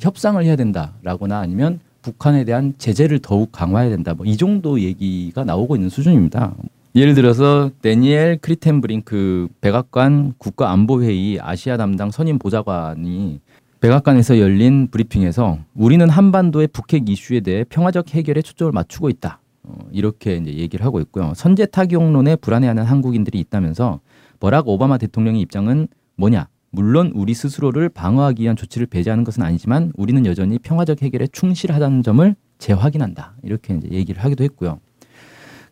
[0.00, 4.14] 협상을 해야 된다라거나 아니면 북한에 대한 제재를 더욱 강화해야 된다.
[4.14, 6.54] 뭐 이 정도 얘기가 나오고 있는 수준입니다.
[6.96, 13.40] 예를 들어서 데니엘 크리텐브링크 백악관 국가안보회의 아시아 담당 선임 보좌관이
[13.80, 19.40] 백악관에서 열린 브리핑에서 우리는 한반도의 북핵 이슈에 대해 평화적 해결에 초점을 맞추고 있다.
[19.64, 21.32] 어, 이렇게 이제 얘기를 하고 있고요.
[21.34, 23.98] 선제 타격론에 불안해하는 한국인들이 있다면서
[24.38, 26.46] 버락 오바마 대통령의 입장은 뭐냐?
[26.70, 32.36] 물론 우리 스스로를 방어하기 위한 조치를 배제하는 것은 아니지만 우리는 여전히 평화적 해결에 충실하다는 점을
[32.58, 33.34] 재확인한다.
[33.42, 34.78] 이렇게 이제 얘기를 하기도 했고요.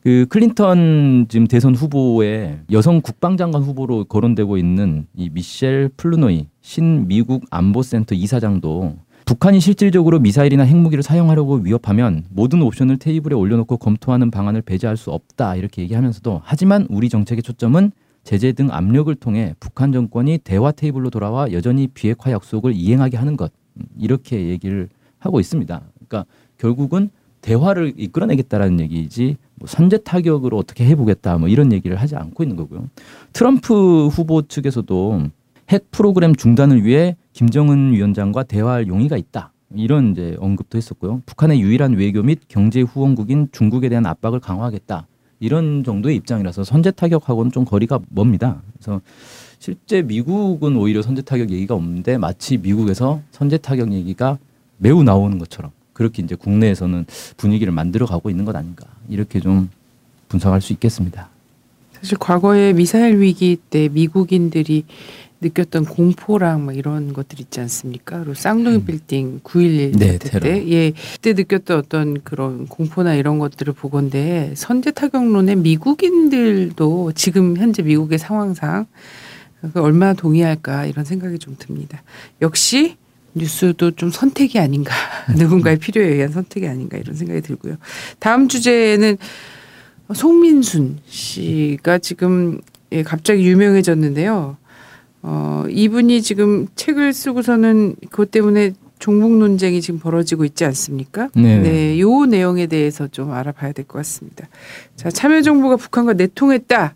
[0.03, 7.45] 그 클린턴 지금 대선 후보의 여성 국방장관 후보로 거론되고 있는 이 미셸 플루노이 신 미국
[7.51, 14.97] 안보센터 이사장도 북한이 실질적으로 미사일이나 핵무기를 사용하려고 위협하면 모든 옵션을 테이블에 올려놓고 검토하는 방안을 배제할
[14.97, 17.93] 수 없다 이렇게 얘기하면서도 하지만 우리 정책의 초점은
[18.25, 23.53] 제재 등 압력을 통해 북한 정권이 대화 테이블로 돌아와 여전히 비핵화 약속을 이행하게 하는 것
[23.97, 24.89] 이렇게 얘기를
[25.21, 25.81] 하고 있습니다.
[25.95, 26.25] 그러니까
[26.59, 27.11] 결국은
[27.43, 32.89] 대화를 이끌어내겠다라는 얘기이지 뭐 선제 타격으로 어떻게 해보겠다 뭐 이런 얘기를 하지 않고 있는 거고요.
[33.33, 35.29] 트럼프 후보 측에서도
[35.69, 39.53] 핵 프로그램 중단을 위해 김정은 위원장과 대화할 용의가 있다.
[39.75, 41.23] 이런 이제 언급도 했었고요.
[41.27, 45.07] 북한의 유일한 외교 및 경제 후원국인 중국에 대한 압박을 강화하겠다.
[45.39, 48.63] 이런 정도의 입장이라서 선제 타격하고는 좀 거리가 멉니다.
[48.75, 49.01] 그래서
[49.61, 54.39] 실제 미국은 오히려 선제 타격 얘기가 없는데 마치 미국에서 선제 타격 얘기가
[54.79, 59.71] 매우 나오는 것처럼 그렇게 이제 국내에서는 분위기를 만들어 가고 있는 것 아닌가 이렇게 좀
[60.29, 61.29] 분석할 수 있겠습니다.
[61.93, 64.85] 사실 과거에 미사일 위기 때 미국인들이
[65.43, 68.19] 느꼈던 공포랑 막 이런 것들 있지 않습니까?
[68.19, 68.85] 그리고 쌍둥이 음.
[68.85, 75.57] 빌딩 9.11 네, 때, 예, 그때 느꼈던 어떤 그런 공포나 이런 것들을 보건데 선제 타격론에
[75.57, 78.87] 미국인들도 지금 현재 미국의 상황상
[79.75, 82.03] 얼마나 동의할까 이런 생각이 좀 듭니다.
[82.41, 82.97] 역시
[83.35, 84.93] 뉴스도 좀 선택이 아닌가
[85.37, 87.77] 누군가의 필요에 의한 선택이 아닌가 이런 생각이 들고요.
[88.19, 89.17] 다음 주제는
[90.15, 92.61] 송민순 씨가 지금
[92.93, 94.57] 예, 갑자기 유명해졌는데요.
[95.23, 101.29] 어, 이분이 지금 책을 쓰고서는 그것 때문에 종북 논쟁이 지금 벌어지고 있지 않습니까?
[101.35, 101.59] 네.
[101.59, 104.47] 네, 요 내용에 대해서 좀 알아봐야 될 것 같습니다.
[104.97, 106.95] 자, 참여정부가 북한과 내통했다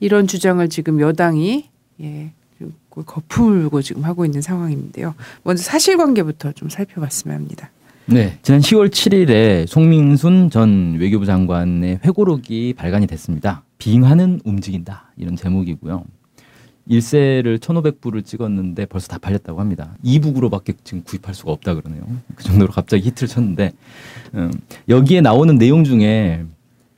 [0.00, 1.68] 이런 주장을 지금 여당이
[2.02, 2.32] 예,
[3.04, 5.14] 거품을 불고 지금 하고 있는 상황인데요.
[5.42, 7.70] 먼저 사실관계부터 좀 살펴봤으면 합니다.
[8.06, 13.62] 네, 지난 10월 7일에 송민순 전 외교부 장관의 회고록이 발간이 됐습니다.
[13.78, 16.04] 빙하는 움직인다 이런 제목이고요.
[16.88, 19.96] 1세를 1,500부를 찍었는데 벌써 다 팔렸다고 합니다.
[20.04, 22.04] 2북으로밖에 지금 구입할 수가 없다 그러네요.
[22.36, 23.72] 그 정도로 갑자기 히트를 쳤는데
[24.34, 24.52] 음,
[24.88, 26.44] 여기에 나오는 내용 중에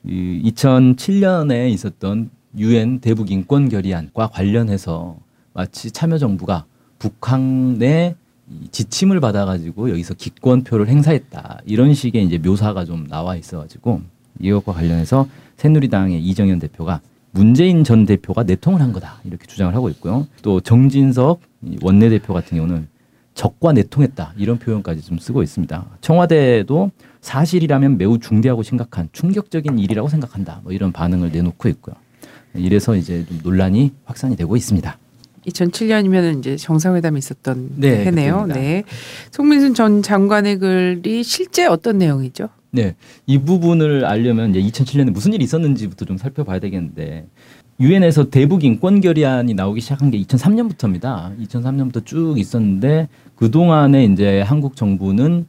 [0.05, 5.17] 이 2007년에 있었던 유엔 대북 인권 결의안과 관련해서
[5.59, 6.63] 마치 참여정부가
[6.99, 8.15] 북한의
[8.71, 13.99] 지침을 받아가지고 여기서 기권표를 행사했다 이런 식의 이제 묘사가 좀 나와 있어가지고
[14.39, 20.27] 이것과 관련해서 새누리당의 이정현 대표가 문재인 전 대표가 내통을 한 거다 이렇게 주장을 하고 있고요.
[20.43, 21.41] 또 정진석
[21.81, 22.87] 원내대표 같은 경우는
[23.33, 25.85] 적과 내통했다 이런 표현까지 좀 쓰고 있습니다.
[25.99, 30.61] 청와대도 사실이라면 매우 중대하고 심각한 충격적인 일이라고 생각한다.
[30.63, 31.95] 뭐 이런 반응을 내놓고 있고요.
[32.55, 34.97] 이래서 이제 좀 논란이 확산이 되고 있습니다.
[35.49, 38.45] 2007년이면 이제 정상회담이 있었던 네, 해네요.
[38.47, 38.59] 그때입니다.
[38.59, 38.83] 네.
[39.31, 42.49] 송민순 전 장관의 글이 실제 어떤 내용이죠?
[42.71, 47.25] 네, 이 부분을 알려면 이제 2007년에 무슨 일이 있었는지부터 좀 살펴봐야 되겠는데
[47.79, 51.37] 유엔에서 대북 인권 결의안이 나오기 시작한 게 2003년부터입니다.
[51.39, 55.47] 2003년부터 쭉 있었는데 그 동안에 이제 한국 정부는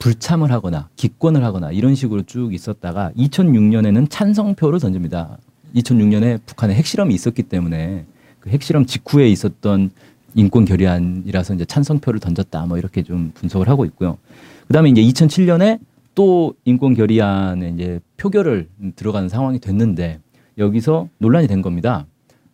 [0.00, 5.38] 불참을 하거나 기권을 하거나 이런 식으로 쭉 있었다가 2006년에는 찬성표를 던집니다.
[5.76, 8.04] 2006년에 북한에 핵실험이 있었기 때문에
[8.40, 9.90] 그 핵실험 직후에 있었던
[10.34, 12.66] 인권 결의안이라서 이제 찬성표를 던졌다.
[12.66, 14.18] 뭐 이렇게 좀 분석을 하고 있고요.
[14.68, 15.78] 그다음에 이제 2007년에
[16.14, 20.20] 또 인권 결의안에 이제 표결을 들어가는 상황이 됐는데
[20.58, 22.06] 여기서 논란이 된 겁니다.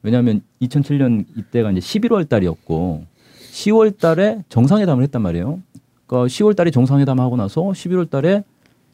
[0.02, 3.04] 왜냐하면 2007년 이때가 이제 11월 달이었고
[3.52, 5.60] 10월 달에 정상회담을 했단 말이에요.
[6.06, 8.44] 그러니까 10월 달에 정상회담 하고 나서 11월 달에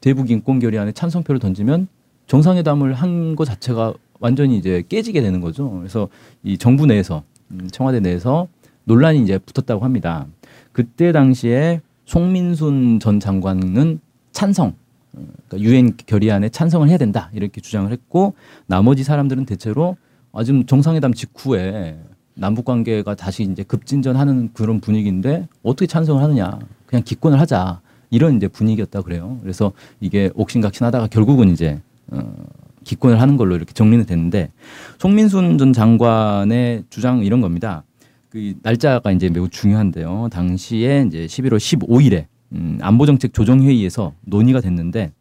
[0.01, 1.89] 대북 인권 결의안에 찬성표를 던지면
[2.27, 5.69] 정상회담을 한 것 자체가 완전히 이제 깨지게 되는 거죠.
[5.79, 6.09] 그래서
[6.45, 8.47] 이 정부 내에서 음, 청와대 내에서
[8.85, 10.27] 논란이 이제 붙었다고 합니다.
[10.71, 14.75] 그때 당시에 송민순 전 장관은 찬성,
[15.15, 18.35] 어, 그러니까 유엔 결의안에 찬성을 해야 된다 이렇게 주장을 했고
[18.67, 19.97] 나머지 사람들은 대체로
[20.33, 21.99] 아 지금 정상회담 직후에
[22.35, 27.81] 남북 관계가 다시 이제 급진전하는 그런 분위기인데 어떻게 찬성을 하느냐 그냥 기권을 하자
[28.11, 29.39] 이런 이제 분위기였다 그래요.
[29.43, 32.33] 그래서 이게 옥신각신하다가 결국은 이제 어,
[32.85, 34.51] 기권을 하는 걸로 이렇게 정리는 됐는데
[34.99, 37.85] 송민순 전 장관의 주장 이런 겁니다.
[38.29, 40.29] 그 날짜가 이제 매우 중요한데요.
[40.31, 45.13] 당시에 이제 11월 15일에 음, 안보정책 조정회의에서 논의가 됐는데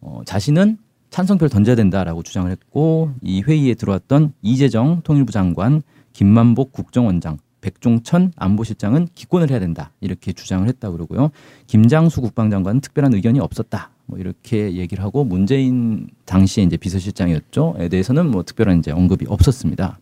[0.00, 0.78] 어, 자신은
[1.10, 9.08] 찬성표를 던져야 된다라고 주장을 했고 이 회의에 들어왔던 이재정 통일부 장관, 김만복 국정원장, 백종천 안보실장은
[9.14, 11.30] 기권을 해야 된다 이렇게 주장을 했다 그러고요.
[11.66, 13.90] 김장수 국방장관은 특별한 의견이 없었다.
[14.08, 19.98] 뭐 이렇게 얘기를 하고 문재인 당시에 이제 비서실장이었죠에 대해서는 뭐 특별한 이제 언급이 없었습니다.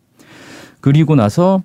[0.79, 1.61] 그리고 나서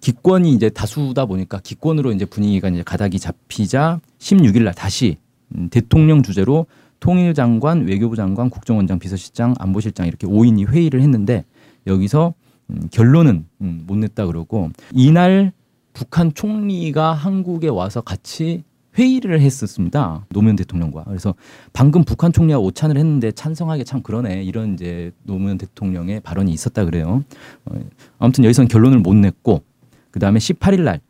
[0.00, 5.18] 기권이 이제 다수다 보니까 기권으로 이제 분위기가 이제 가닥이 잡히자 16일 날 다시
[5.56, 6.66] 음, 대통령 주재로
[7.00, 11.44] 통일장관, 외교부 장관, 국정원장, 비서실장, 안보실장 이렇게 5인이 회의를 했는데
[11.88, 12.34] 여기서
[12.70, 15.52] 음, 결론은 음, 못 냈다 그러고 이날
[15.92, 18.62] 북한 총리가 한국에 와서 같이
[18.98, 20.26] 회의를 했었습니다.
[20.30, 21.04] 노무현 대통령과.
[21.04, 21.34] 그래서
[21.72, 24.42] 방금 북한 총리가 오찬을 했는데 찬성하기 참 그러네.
[24.42, 27.24] 이런 이제 노무현 대통령의 발언이 있었다 그래요.
[27.66, 27.74] 어,
[28.18, 29.62] 아무튼 여기서는 결론을 못 냈고
[30.10, 31.00] 그다음에 18일 날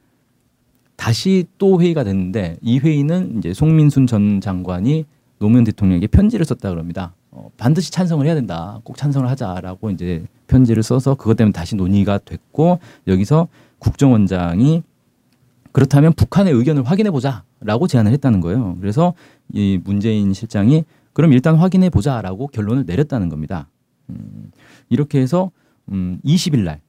[0.96, 5.06] 다시 또 회의가 됐는데 이 회의는 이제 송민순 전 장관이
[5.38, 7.14] 노무현 대통령에게 편지를 썼다 그럽니다.
[7.30, 8.80] 어, 반드시 찬성을 해야 된다.
[8.84, 14.82] 꼭 찬성을 하자라고 이제 편지를 써서 그것 때문에 다시 논의가 됐고 여기서 국정원장이
[15.72, 18.76] 그렇다면 북한의 의견을 확인해 보자라고 제안을 했다는 거예요.
[18.80, 19.14] 그래서
[19.52, 23.68] 이 문재인 실장이 그럼 일단 확인해 보자라고 결론을 내렸다는 겁니다.
[24.10, 24.50] 음,
[24.88, 25.50] 이렇게 해서
[25.90, 26.80] 음, 20일 날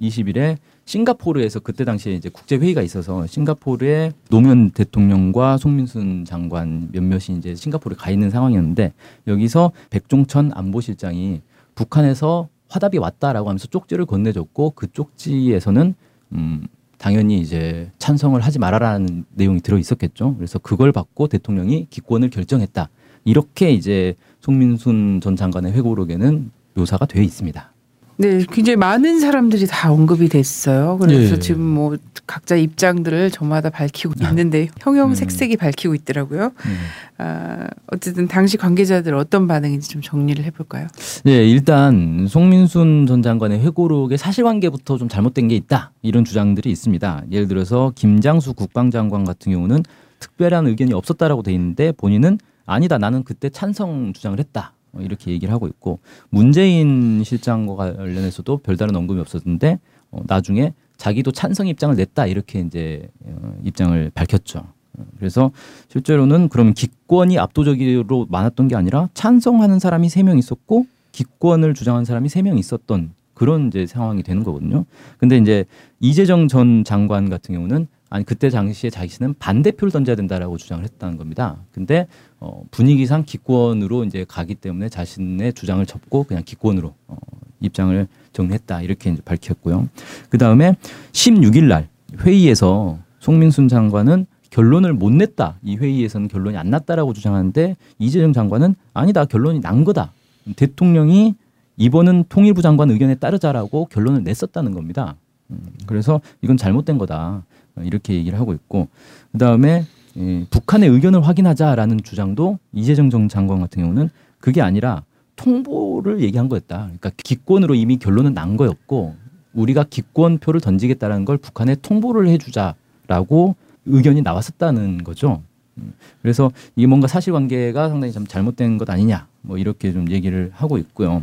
[0.00, 7.54] 20일에 싱가포르에서 그때 당시에 이제 국제 회의가 있어서 싱가포르에 노무현 대통령과 송민순 장관 몇몇이 이제
[7.54, 8.94] 싱가포르에 가 있는 상황이었는데
[9.26, 11.42] 여기서 백종천 안보실장이
[11.74, 15.94] 북한에서 화답이 왔다라고 하면서 쪽지를 건네줬고 그 쪽지에서는
[16.32, 20.34] 음 당연히 이제 찬성을 하지 말아라는 내용이 들어 있었겠죠.
[20.36, 22.90] 그래서 그걸 받고 대통령이 기권을 결정했다.
[23.24, 27.72] 이렇게 이제 송민순 전 장관의 회고록에는 묘사가 되어 있습니다.
[28.20, 30.98] 네, 굉장히 많은 사람들이 다 언급이 됐어요.
[31.00, 31.38] 그래서 예.
[31.38, 36.50] 지금 뭐 각자 입장들을 저마다 밝히고 있는데 형형색색이 밝히고 있더라고요.
[36.66, 36.76] 음.
[37.18, 40.88] 아, 어쨌든 당시 관계자들 어떤 반응인지 좀 정리를 해볼까요?
[41.22, 47.22] 네, 일단 송민순 전 장관의 회고록의 사실관계부터 좀 잘못된 게 있다 이런 주장들이 있습니다.
[47.30, 49.84] 예를 들어서 김장수 국방장관 같은 경우는
[50.18, 55.52] 특별한 의견이 없었다라고 돼 있는데 본인은 아니다 나는 그때 찬성 주장을 했다 어, 이렇게 얘기를
[55.52, 55.98] 하고 있고
[56.30, 59.78] 문재인 실장과 관련해서도 별다른 언급이 없었는데
[60.10, 64.60] 어, 나중에 자기도 찬성 입장을 냈다 이렇게 이제 어, 입장을 밝혔죠.
[64.60, 65.50] 어, 그래서
[65.88, 72.28] 실제로는 그러면 기권이 압도적으로 많았던 게 아니라 찬성하는 사람이 세 명 있었고 기권을 주장한 사람이
[72.28, 74.84] 세 명 있었던 그런 이제 상황이 되는 거거든요.
[75.18, 75.64] 근데 이제
[76.00, 81.58] 이재정 전 장관 같은 경우는 아니 그때 당시에 자신은 반대표를 던져야 된다라고 주장을 했다는 겁니다.
[81.72, 82.06] 근데
[82.40, 87.16] 어, 분위기상 기권으로 이제 가기 때문에 자신의 주장을 접고 그냥 기권으로 어,
[87.60, 89.88] 입장을 정리했다 이렇게 이제 밝혔고요.
[90.30, 90.76] 그 다음에
[91.12, 91.88] 16일 날
[92.20, 95.58] 회의에서 송민순 장관은 결론을 못 냈다.
[95.62, 99.24] 이 회의에서는 결론이 안 났다라고 주장하는데 이재정 장관은 아니다.
[99.26, 100.12] 결론이 난 거다.
[100.56, 101.34] 대통령이
[101.76, 105.16] 이번은 통일부 장관 의견에 따르자라고 결론을 냈었다는 겁니다.
[105.50, 107.44] 음, 그래서 이건 잘못된 거다
[107.84, 108.88] 이렇게 얘기를 하고 있고
[109.32, 109.84] 그 다음에
[110.16, 114.10] 예, 북한의 의견을 확인하자라는 주장도 이재정 정 장관 같은 경우는
[114.40, 115.02] 그게 아니라
[115.36, 116.78] 통보를 얘기한 거였다.
[116.78, 119.14] 그러니까 기권으로 이미 결론은 난 거였고
[119.52, 123.54] 우리가 기권표를 던지겠다는 걸 북한에 통보를 해주자라고
[123.86, 125.42] 의견이 나왔었다는 거죠.
[125.78, 130.78] 음, 그래서 이게 뭔가 사실관계가 상당히 좀 잘못된 것 아니냐, 뭐 이렇게 좀 얘기를 하고
[130.78, 131.22] 있고요.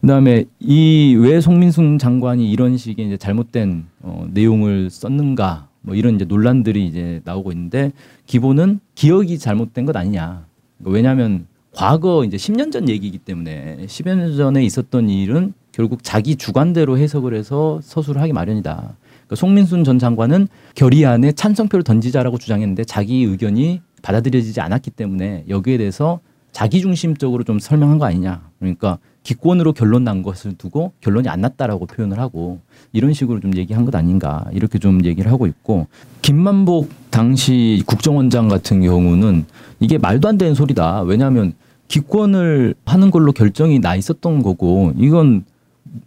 [0.00, 6.24] 그다음에 이 왜 송민순 장관이 이런 식의 이제 잘못된 어, 내용을 썼는가, 뭐 이런 이제
[6.24, 7.92] 논란들이 이제 나오고 있는데
[8.26, 10.46] 기본은 기억이 잘못된 것 아니냐.
[10.80, 16.98] 왜냐하면 과거 이제 10년 전 얘기이기 때문에 10여 년 전에 있었던 일은 결국 자기 주관대로
[16.98, 18.96] 해석을 해서 서술을 하기 마련이다.
[19.28, 26.20] 그러니까 송민순 전 장관은 결의안에 찬성표를 던지자라고 주장했는데 자기 의견이 받아들여지지 않았기 때문에 여기에 대해서
[26.50, 28.48] 자기 중심적으로 좀 설명한 거 아니냐.
[28.58, 32.60] 그러니까 기권으로 결론 난 것을 두고 결론이 안 났다라고 표현을 하고
[32.92, 35.86] 이런 식으로 좀 얘기한 것 아닌가 이렇게 좀 얘기를 하고 있고
[36.22, 39.44] 김만복 당시 국정원장 같은 경우는
[39.80, 41.02] 이게 말도 안 되는 소리다.
[41.02, 41.52] 왜냐하면
[41.88, 45.44] 기권을 하는 걸로 결정이 나 있었던 거고 이건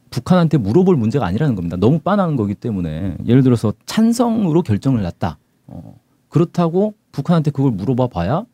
[0.10, 1.78] 북한한테 물어볼 문제가 아니라는 겁니다.
[1.78, 5.38] 너무 빤한 거기 때문에 예를 들어서 찬성으로 결정을 났다.
[5.68, 5.96] 어,
[6.30, 8.46] 그렇다고 북한한테 그걸 물어봐 봐야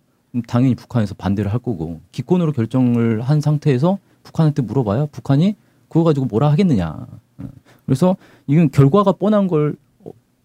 [0.48, 5.56] 당연히 북한에서 반대를 할 거고 기권으로 결정을 한 상태에서 북한한테 물어봐야 북한이
[5.88, 7.08] 그거 가지고 뭐라 하겠느냐.
[7.38, 7.50] 어,
[7.86, 9.76] 그래서 이건 결과가 뻔한 걸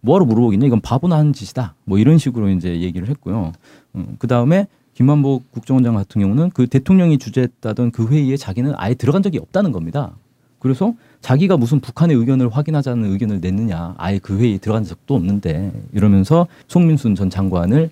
[0.03, 0.67] 뭐하러 물어보겠냐.
[0.67, 1.75] 이건 바보나 하는 짓이다.
[1.85, 3.53] 뭐 이런 식으로 이제 얘기를 했고요.
[3.95, 9.23] 음, 그 다음에 김만복 국정원장 같은 경우는 그 대통령이 주재했다던 그 회의에 자기는 아예 들어간
[9.23, 10.13] 적이 없다는 겁니다.
[10.63, 16.47] 그래서 자기가 무슨 북한의 의견을 확인하자는 의견을 냈느냐 아예 그 회의에 들어간 적도 없는데 이러면서
[16.69, 17.91] 송민순 전 장관을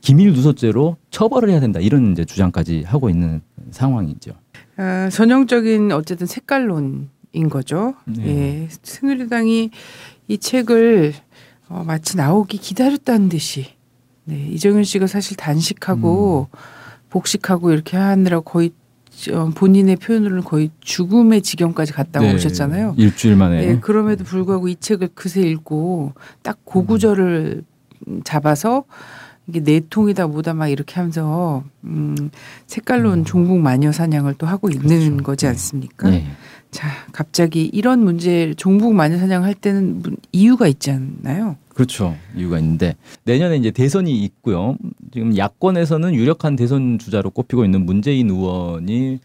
[0.00, 3.40] 기밀 누설죄로 처벌을 해야 된다 이런 이제 주장까지 하고 있는
[3.72, 4.30] 상황이죠.
[4.76, 7.08] 아, 전형적인 어쨌든 색깔론인
[7.50, 7.94] 거죠.
[8.04, 8.26] 네.
[8.26, 9.70] 예, 새누리당이
[10.28, 11.14] 이 책을
[11.68, 13.74] 어, 마치 나오기 기다렸다는 듯이
[14.22, 16.58] 네, 이정현 씨가 사실 단식하고 음.
[17.10, 18.70] 복식하고 이렇게 하느라 거의
[19.54, 22.94] 본인의 표현으로는 거의 죽음의 지경까지 갔다 네, 오셨잖아요.
[22.96, 23.66] 일주일 만에.
[23.66, 27.62] 네, 그럼에도 불구하고 이 책을 그새 읽고 딱 고구절을
[28.08, 28.20] 음.
[28.24, 28.84] 잡아서
[29.46, 32.30] 이게 내통이다 뭐다 막 이렇게 하면서 음
[32.66, 33.24] 색깔론 음.
[33.24, 35.22] 종북 마녀 사냥을 또 하고 있는 그렇죠.
[35.22, 35.50] 거지 네.
[35.50, 36.10] 않습니까?
[36.10, 36.26] 네.
[36.70, 41.56] 자, 갑자기 이런 문제 종북 마녀 사냥 할 때는 이유가 있지 않나요?
[41.74, 42.14] 그렇죠.
[42.36, 44.76] 이유가 있는데 내년에 이제 대선이 있고요.
[45.12, 49.18] 지금 야권에서는 유력한 대선 주자로 꼽히고 있는 문재인 의원이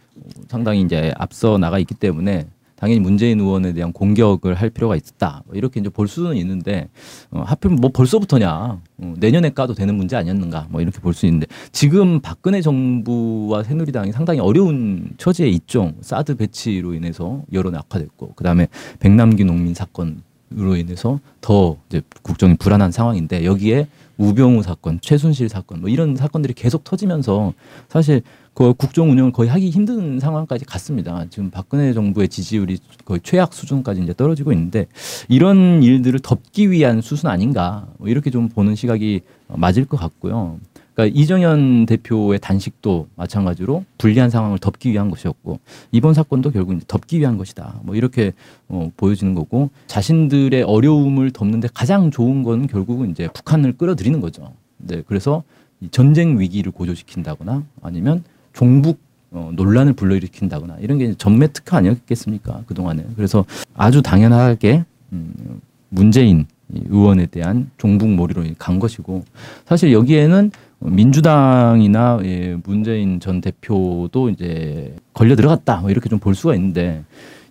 [0.48, 5.44] 상당히 이제 앞서 나가 있기 때문에 당연히 문재인 의원에 대한 공격을 할 필요가 있다.
[5.46, 6.88] 뭐 이렇게 이제 볼 수는 있는데
[7.30, 11.46] 어, 하필 뭐 벌써부터냐 어, 내년에 까도 되는 문제 아니었는가 뭐 이렇게 볼 수 있는데
[11.74, 15.94] 지금 박근혜 정부와 새누리당이 상당히 어려운 처지에 있죠.
[16.02, 20.22] 사드 배치로 인해서 여론이 악화됐고 그다음에 백남기 농민 사건
[20.58, 26.54] 으로 인해서 더 이제 국정이 불안한 상황인데 여기에 우병우 사건, 최순실 사건 뭐 이런 사건들이
[26.54, 27.54] 계속 터지면서
[27.88, 28.24] 사실
[28.56, 31.26] 그 국정 운영을 거의 하기 힘든 상황까지 갔습니다.
[31.30, 34.88] 지금 박근혜 정부의 지지율이 거의 최악 수준까지 이제 떨어지고 있는데
[35.30, 40.60] 이런 일들을 덮기 위한 수순 아닌가 뭐 이렇게 좀 보는 시각이 맞을 것 같고요.
[41.00, 45.60] 그러니까 이정현 대표의 단식도 마찬가지로 불리한 상황을 덮기 위한 것이었고
[45.94, 47.80] 이번 사건도 결국 이제 덮기 위한 것이다.
[47.84, 48.34] 뭐 이렇게
[48.68, 54.52] 어, 보여지는 거고 자신들의 어려움을 덮는데 가장 좋은 건 결국은 이제 북한을 끌어들이는 거죠.
[54.78, 55.44] 네, 그래서
[55.92, 59.00] 전쟁 위기를 고조시킨다거나 아니면 종북
[59.32, 64.84] 어, 논란을 불러일으킨다거나 이런 게 전매 특허 아니었겠습니까 그 동안에 그래서 아주 당연하게
[65.14, 69.24] 음, 문재인 의원에 대한 종북몰이로 간 것이고
[69.66, 76.56] 사실 여기에는 민주당이나 예, 문재인 전 대표도 이제 걸려 들어갔다 뭐 이렇게 좀 볼 수가
[76.56, 77.04] 있는데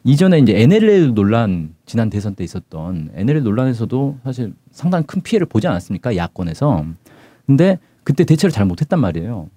[0.05, 5.67] 이전에 이제 NLL 논란 지난 대선 때 있었던 NLL 논란에서도 사실 상당히 큰 피해를 보지
[5.67, 6.85] 않았습니까 야권에서
[7.47, 9.49] 근데 그때 대처를 잘 못했단 말이에요.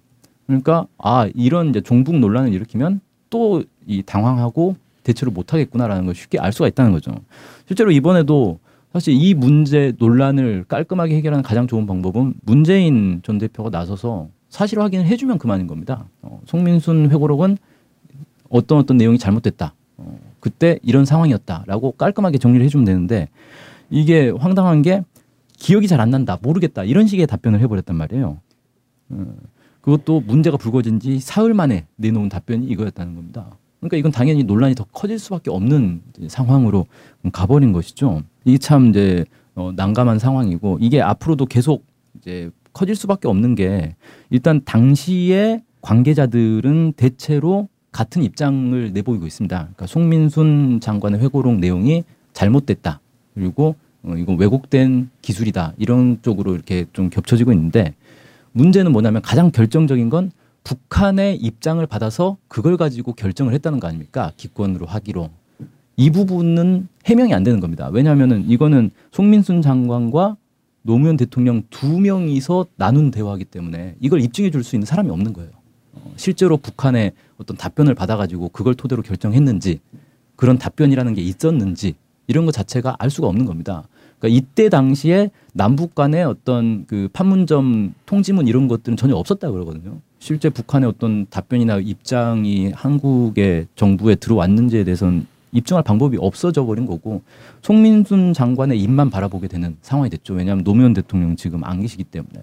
[0.47, 6.53] 그러니까 아 이런 이제 종북 논란을 일으키면 또 이 당황하고 대처를 못하겠구나라는 걸 쉽게 알
[6.53, 7.11] 수가 있다는 거죠.
[7.65, 8.59] 실제로 이번에도
[8.93, 15.05] 사실 이 문제 논란을 깔끔하게 해결하는 가장 좋은 방법은 문재인 전 대표가 나서서 사실 확인을
[15.05, 16.05] 해주면 그만인 겁니다.
[16.21, 17.57] 어, 송민순 회고록은
[18.49, 19.73] 어떤 어떤 내용이 잘못됐다.
[19.97, 23.29] 어, 그때 이런 상황이었다라고 깔끔하게 정리를 해주면 되는데
[23.89, 25.03] 이게 황당한 게
[25.57, 28.39] 기억이 잘 안 난다, 모르겠다 이런 식의 답변을 해버렸단 말이에요.
[29.09, 29.25] 어,
[29.79, 33.47] 그것도 문제가 불거진 지 사흘 만에 내놓은 답변이 이거였다는 겁니다.
[33.79, 36.85] 그러니까 이건 당연히 논란이 더 커질 수밖에 없는 상황으로
[37.31, 38.23] 가버린 것이죠.
[38.45, 39.25] 이게 참 이제
[39.55, 41.85] 어, 난감한 상황이고 이게 앞으로도 계속
[42.17, 43.95] 이제 커질 수밖에 없는 게
[44.29, 49.57] 일단 당시에 관계자들은 대체로 같은 입장을 내보이고 있습니다.
[49.57, 53.01] 그러니까 송민순 장관의 회고록 내용이 잘못됐다.
[53.33, 55.73] 그리고 어, 이건 왜곡된 기술이다.
[55.77, 57.93] 이런 쪽으로 이렇게 좀 겹쳐지고 있는데
[58.53, 60.31] 문제는 뭐냐면 가장 결정적인 건
[60.63, 64.31] 북한의 입장을 받아서 그걸 가지고 결정을 했다는 거 아닙니까?
[64.37, 65.29] 기권으로 하기로.
[66.01, 67.87] 이 부분은 해명이 안 되는 겁니다.
[67.93, 70.35] 왜냐하면은 이거는 송민순 장관과
[70.81, 75.51] 노무현 대통령 두 명이서 나눈 대화이기 때문에 이걸 입증해 줄 수 있는 사람이 없는 거예요.
[75.93, 79.79] 어, 실제로 북한의 어떤 답변을 받아가지고 그걸 토대로 결정했는지
[80.35, 81.93] 그런 답변이라는 게 있었는지
[82.25, 83.87] 이런 것 자체가 알 수가 없는 겁니다.
[84.17, 89.99] 그러니까 이때 당시에 남북 간의 어떤 그 판문점 통지문 이런 것들은 전혀 없었다 그러거든요.
[90.17, 97.21] 실제 북한의 어떤 답변이나 입장이 한국의 정부에 들어왔는지에 대해서는 입증할 방법이 없어져 버린 거고
[97.61, 100.33] 송민순 장관의 입만 바라보게 되는 상황이 됐죠.
[100.33, 102.41] 왜냐하면 노무현 대통령 지금 안 계시기 때문에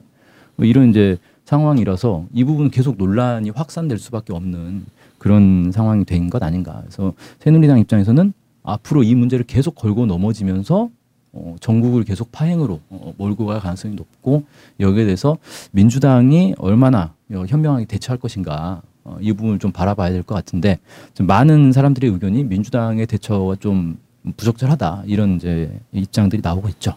[0.57, 4.85] 뭐 이런 이제 상황이라서 이 부분 계속 논란이 확산될 수밖에 없는
[5.19, 6.79] 그런 상황이 된 것 아닌가.
[6.83, 8.33] 그래서 새누리당 입장에서는
[8.63, 10.91] 앞으로 이 문제를 계속 걸고 넘어지면서
[11.33, 14.45] 어, 전국을 계속 파행으로 어, 몰고 갈 가능성이 높고
[14.81, 15.39] 여기에 대해서
[15.73, 18.88] 민주당이 얼마나 현명하게 대처할 것인가 어,
[19.21, 20.79] 이 부분을 좀 바라봐야 될 것 같은데
[21.15, 23.99] 좀 많은 사람들의 의견이 민주당의 대처가 좀
[24.37, 26.95] 부적절하다 이런 이제 입장들이 나오고 있죠.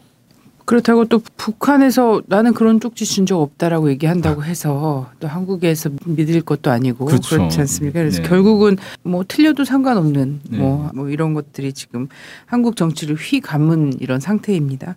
[0.66, 6.72] 그렇다고 또 북한에서 나는 그런 쪽지 준 적 없다라고 얘기한다고 해서 또 한국에서 믿을 것도
[6.72, 7.36] 아니고 그렇죠.
[7.38, 8.00] 그렇지 않습니까?
[8.00, 8.28] 그래서 네.
[8.30, 10.58] 결국은 뭐 틀려도 상관없는 네.
[10.58, 12.08] 뭐, 뭐 이런 것들이 지금
[12.46, 14.96] 한국 정치를 휘 감은 이런 상태입니다.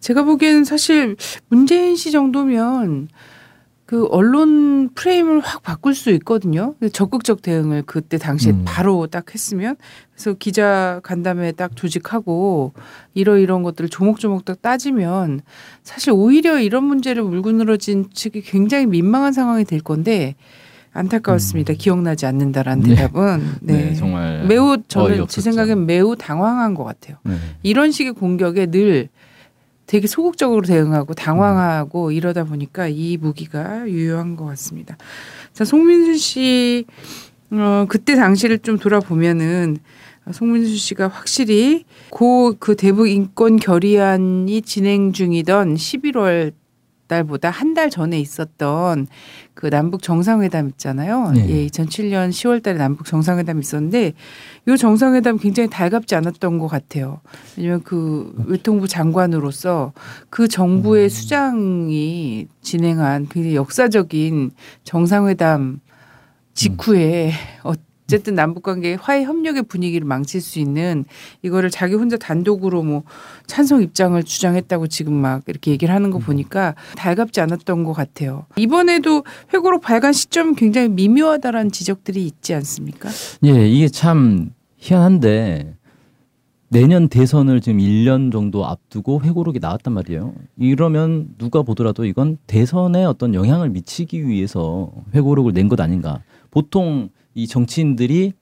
[0.00, 1.16] 제가 보기에는 사실
[1.48, 3.08] 문재인 씨 정도면
[3.88, 6.74] 그 언론 프레임을 확 바꿀 수 있거든요.
[6.92, 8.62] 적극적 대응을 그때 당시에 음.
[8.66, 9.76] 바로 딱 했으면
[10.12, 12.74] 그래서 기자 간담회 딱 조직하고
[13.14, 15.40] 이러 이런 것들을 조목조목 딱 따지면
[15.84, 20.34] 사실 오히려 이런 문제를 물고 늘어 진 측이 굉장히 민망한 상황이 될 건데
[20.92, 21.72] 안타까웠습니다.
[21.72, 22.88] 기억나지 않는다라는 음.
[22.90, 22.94] 네.
[22.94, 25.40] 대답은 네, 정말 매우 저는 제.
[25.40, 27.16] 생각엔 매우 당황한 것 같아요.
[27.24, 27.36] 네.
[27.62, 29.08] 이런 식의 공격에 늘
[29.88, 34.96] 되게 소극적으로 대응하고 당황하고 이러다 보니까 이 무기가 유효한 것 같습니다.
[35.54, 36.84] 자, 송민수 씨,
[37.50, 39.78] 어, 그때 당시를 좀 돌아보면은
[40.30, 46.52] 송민수 씨가 확실히 고 그 대북 인권 결의안이 진행 중이던 11월
[47.08, 49.06] 달보다 한 달 전에 있었던
[49.54, 51.30] 그 남북 정상회담 있잖아요.
[51.30, 51.48] 네.
[51.48, 54.14] 예, 2007년 10월 달에 남북 정상회담 있었는데
[54.68, 57.20] 이 정상회담 굉장히 달갑지 않았던 것 같아요.
[57.56, 59.92] 왜냐면 그 외통부 장관으로서
[60.30, 64.50] 그 정부의 수장이 진행한 굉장히 역사적인
[64.84, 65.80] 정상회담
[66.54, 67.32] 직후에
[68.10, 71.04] 어쨌든 남북 관계 화해 협력의 분위기를 망칠 수 있는
[71.42, 73.02] 이거를 자기 혼자 단독으로 뭐
[73.46, 78.46] 찬성 입장을 주장했다고 지금 막 이렇게 얘기를 하는 거 보니까 달갑지 않았던 것 같아요.
[78.56, 83.10] 이번에도 회고록 발간 시점 굉장히 미묘하다라는 지적들이 있지 않습니까?
[83.44, 85.74] 예, 이게 참 희한한데
[86.70, 90.32] 내년 대선을 지금 1년 정도 앞두고 회고록이 나왔단 말이에요.
[90.58, 96.22] 이러면 누가 보더라도 이건 대선에 어떤 영향을 미치기 위해서 회고록을 낸 것 아닌가.
[96.50, 98.32] 보통 이 정치인들이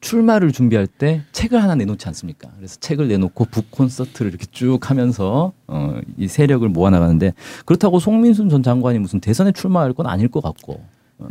[0.00, 2.50] 출마를 준비할 때 책을 하나 내놓지 않습니까?
[2.56, 7.34] 그래서 책을 내놓고 북 콘서트를 이렇게 쭉 하면서 어, 이 세력을 모아 나가는데
[7.64, 10.82] 그렇다고 송민순 전 장관이 무슨 대선에 출마할 건 아닐 것 같고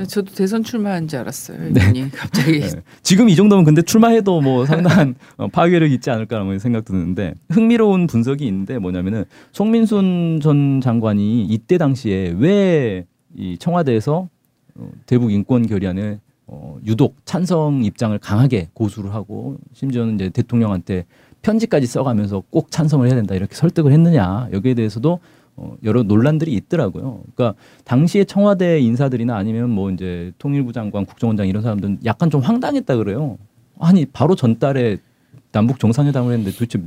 [0.07, 1.73] 저도 대선 출마한 줄 알았어요.
[1.73, 2.09] 네.
[2.15, 2.69] 갑자기 네.
[3.03, 8.47] 지금 이 정도면 근데 출마해도 뭐 상당한 어, 파괴력이 있지 않을까라는 생각 드는데 흥미로운 분석이
[8.47, 13.05] 있는데 뭐냐면은 송민순 전 장관이 이때 당시에 왜
[13.35, 14.29] 이 청와대에서
[14.75, 16.19] 어, 대북 인권 결의안에
[16.51, 21.05] 어, 유독 찬성 입장을 강하게 고수를 하고 심지어는 이제 대통령한테
[21.41, 25.19] 편지까지 써가면서 꼭 찬성을 해야 된다 이렇게 설득을 했느냐 여기에 대해서도
[25.55, 27.23] 어, 여러 논란들이 있더라고요.
[27.33, 32.97] 그러니까 당시에 청와대 인사들이나 아니면 뭐 이제 통일부 장관, 국정원장 이런 사람들은 약간 좀 황당했다
[32.97, 33.37] 그래요.
[33.79, 34.97] 아니 바로 전달에
[35.51, 36.79] 남북 정상회담을 했는데 도대체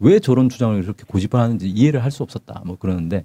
[0.00, 2.62] 왜 저런 주장을 그렇게 고집을 하는지 이해를 할 수 없었다.
[2.66, 3.24] 뭐 그러는데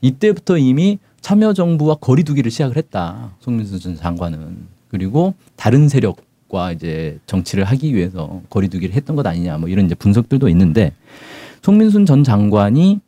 [0.00, 3.32] 이때부터 이미 참여정부와 거리두기를 시작을 했다.
[3.40, 9.58] 송민수 전 장관은 그리고 다른 세력과 이제 정치를 하기 위해서 거리두기를 했던 것 아니냐.
[9.58, 10.92] 뭐 이런 이제 분석들도 있는데
[11.62, 13.00] 송민순 전 장관이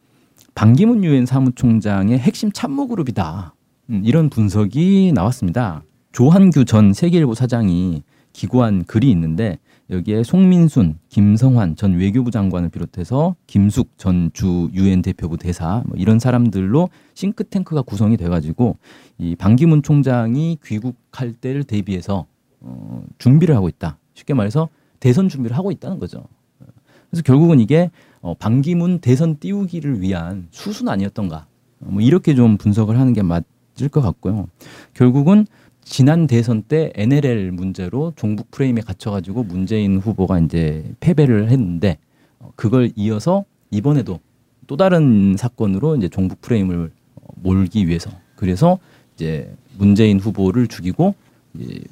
[0.55, 3.55] 반기문 유엔 사무총장의 핵심 참모 그룹이다.
[3.91, 5.83] 음, 이런 분석이 나왔습니다.
[6.13, 8.03] 조한규 전 세계일보 사장이
[8.33, 9.59] 기고한 글이 있는데
[9.91, 16.21] 여기에 송민순, 김성환 전 외교부 장관을 비롯해서 김숙 전 주 유엔 대표부 대사 뭐 이런
[16.21, 18.77] 사람들로 싱크탱크가 구성이 돼가지고
[19.19, 22.27] 이 반기문 총장이 귀국할 때를 대비해서
[22.61, 23.99] 어, 준비를 하고 있다.
[24.15, 24.69] 쉽게 말해서
[25.01, 26.25] 대선 준비를 하고 있다는 거죠.
[27.11, 31.47] 그래서 결국은 이게 어, 반기문 대선 띄우기를 위한 수순 아니었던가.
[31.81, 34.47] 어, 뭐 이렇게 좀 분석을 하는 게 맞을 것 같고요.
[34.95, 35.47] 결국은
[35.83, 41.99] 지난 대선 때 NLL 문제로 종북 프레임에 갇혀가지고 문재인 후보가 이제 패배를 했는데
[42.39, 44.21] 어, 그걸 이어서 이번에도
[44.67, 48.79] 또 다른 사건으로 이제 종북 프레임을 어, 몰기 위해서 그래서
[49.15, 51.15] 이제 문재인 후보를 죽이고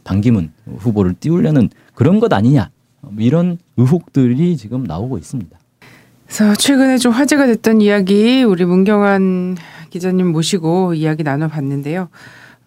[0.05, 2.71] 반기문 후보를 띄우려는 그런 것 아니냐
[3.01, 5.59] 뭐 이런 의혹들이 지금 나오고 있습니다.
[6.27, 9.57] 그래서 최근에 좀 화제가 됐던 이야기 우리 문경환
[9.91, 12.09] 기자님 모시고 이야기 나눠봤는데요.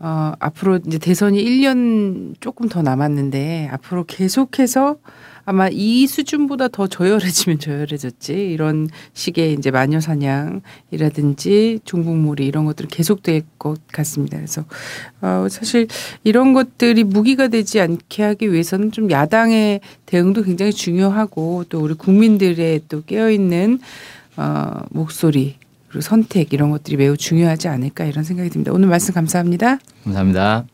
[0.03, 4.97] 어, 앞으로 이제 대선이 1년 조금 더 남았는데 앞으로 계속해서
[5.45, 13.43] 아마 이 수준보다 더 저열해지면 저열해졌지 이런 식의 이제 마녀 사냥이라든지 중북몰이 이런 것들은 계속될
[13.59, 14.37] 것 같습니다.
[14.37, 14.65] 그래서
[15.21, 15.87] 어 사실
[16.23, 22.81] 이런 것들이 무기가 되지 않게 하기 위해서는 좀 야당의 대응도 굉장히 중요하고 또 우리 국민들의
[22.87, 23.79] 또 깨어 있는
[24.37, 25.60] 어 목소리
[25.91, 28.71] 그리고 선택 이런 것들이 매우 중요하지 않을까 이런 생각이 듭니다.
[28.71, 29.77] 오늘 말씀 감사합니다.
[30.05, 30.65] 감사합니다.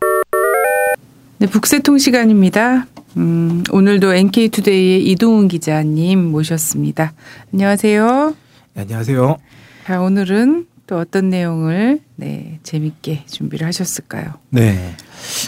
[1.40, 2.86] 네, 북새통 시간입니다.
[3.18, 7.14] 음, 오늘도 NK투데이의 이동훈 기자님 모셨습니다.
[7.52, 8.36] 안녕하세요.
[8.76, 9.38] 네, 안녕하세요.
[9.86, 14.36] 자, 오늘은 또 어떤 내용을 네, 재밌게 준비를 하셨을까요?
[14.52, 14.96] 네.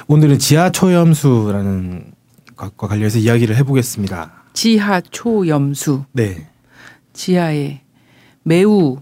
[0.08, 2.12] 오늘은 지하 초염수라는
[2.56, 4.32] 것과 관련해서 이야기를 해보겠습니다.
[4.54, 6.06] 지하 초염수.
[6.14, 6.48] 네.
[7.14, 7.82] 지하에
[8.42, 8.98] 매우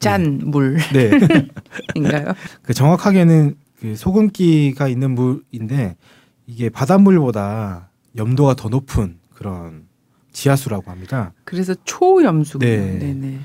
[0.00, 0.78] 짠 물.
[0.92, 1.10] 네.
[1.94, 2.34] 인가요?
[2.62, 5.96] 그 정확하게는 그 소금기가 있는 물인데
[6.46, 9.84] 이게 바닷물보다 염도가 더 높은 그런
[10.32, 11.32] 지하수라고 합니다.
[11.44, 12.68] 그래서 초염수군요.
[12.68, 12.98] 네.
[12.98, 13.38] 네네.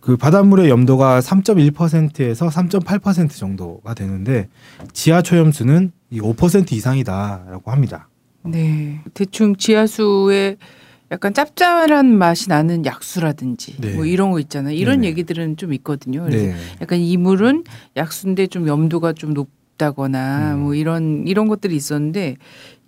[0.00, 4.48] 그 바닷물의 염도가 3.1%에서 3.8% 정도가 되는데
[4.92, 8.08] 지하 초염수는 이 5% 이상이다라고 합니다.
[8.42, 9.00] 네.
[9.14, 10.56] 대충 지하수에
[11.10, 13.94] 약간 짭짤한 맛이 나는 약수라든지 네.
[13.94, 14.74] 뭐 이런 거 있잖아요.
[14.74, 15.08] 이런 네네.
[15.08, 16.22] 얘기들은 좀 있거든요.
[16.24, 16.54] 그래서 네.
[16.80, 17.64] 약간 이 물은
[17.96, 20.60] 약수인데 좀 염도가 좀 높다거나 음.
[20.60, 22.36] 뭐 이런 이런 것들이 있었는데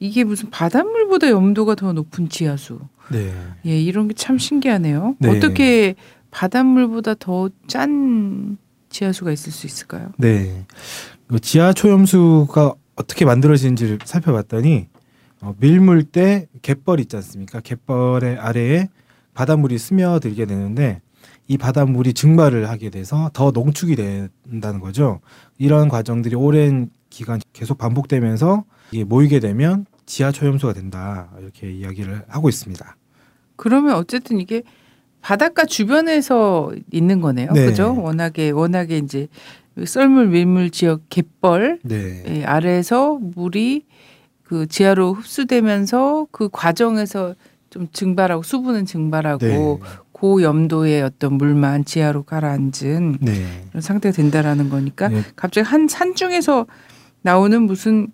[0.00, 2.80] 이게 무슨 바닷물보다 염도가 더 높은 지하수.
[3.12, 3.32] 네.
[3.66, 5.16] 예, 이런 게 참 신기하네요.
[5.18, 5.28] 네.
[5.28, 5.94] 어떻게
[6.30, 8.56] 바닷물보다 더 짠
[8.88, 10.10] 지하수가 있을 수 있을까요?
[10.16, 10.64] 네.
[11.28, 14.86] 그 지하 초염수가 어떻게 만들어지는지를 살펴봤더니
[15.43, 17.61] 어, 밀물 때 갯벌 있지 않습니까?
[17.61, 18.89] 갯벌의 아래에
[19.34, 21.01] 바닷물이 스며들게 되는데
[21.49, 25.20] 이 바닷물이 증발을 하게 돼서 더 농축이 된다는 거죠.
[25.59, 32.49] 이런 과정들이 오랜 기간 계속 반복되면서 이게 모이게 되면 지하 초염수가 된다 이렇게 이야기를 하고
[32.49, 32.97] 있습니다.
[33.57, 34.62] 그러면 어쨌든 이게
[35.20, 37.53] 바닷가 주변에서 있는 거네요.
[37.53, 37.66] 네.
[37.66, 38.01] 그죠?
[38.01, 39.28] 워낙에 워낙에 이제
[39.84, 43.84] 썰물 밀물 지역 갯벌 네, 예, 아래에서 물이
[44.49, 47.34] 그 지하로 흡수되면서 그 과정에서
[47.70, 49.78] 좀 증발하고 수분은 증발하고 네,
[50.12, 53.64] 고염도의 어떤 물만 지하로 가라앉은 네.
[53.68, 55.22] 그런 상태가 된다라는 거니까 네.
[55.34, 56.66] 갑자기 한 산 중에서
[57.22, 58.09] 나오는 무슨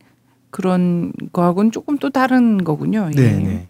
[0.51, 3.11] 그런 거하고는 조금 또 다른 거군요.
[3.17, 3.21] 예.
[3.21, 3.69] 네, 네.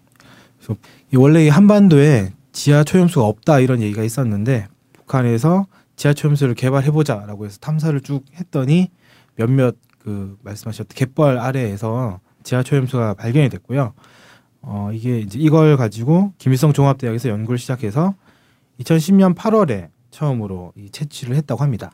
[0.58, 0.76] 그래서
[1.12, 7.58] 이 원래 이 한반도에 지하 초염수가 없다 이런 얘기가 있었는데 북한에서 지하 초염수를 개발해보자라고 해서
[7.60, 8.88] 탐사를 쭉 했더니
[9.34, 13.92] 몇몇 그 말씀하셨던 갯벌 아래에서 지하 초염수가 발견이 됐고요.
[14.62, 18.14] 어 이게 이제 이걸 가지고 김일성 종합대학에서 연구를 시작해서
[18.80, 21.92] 2010년 8월에 처음으로 이 채취를 했다고 합니다.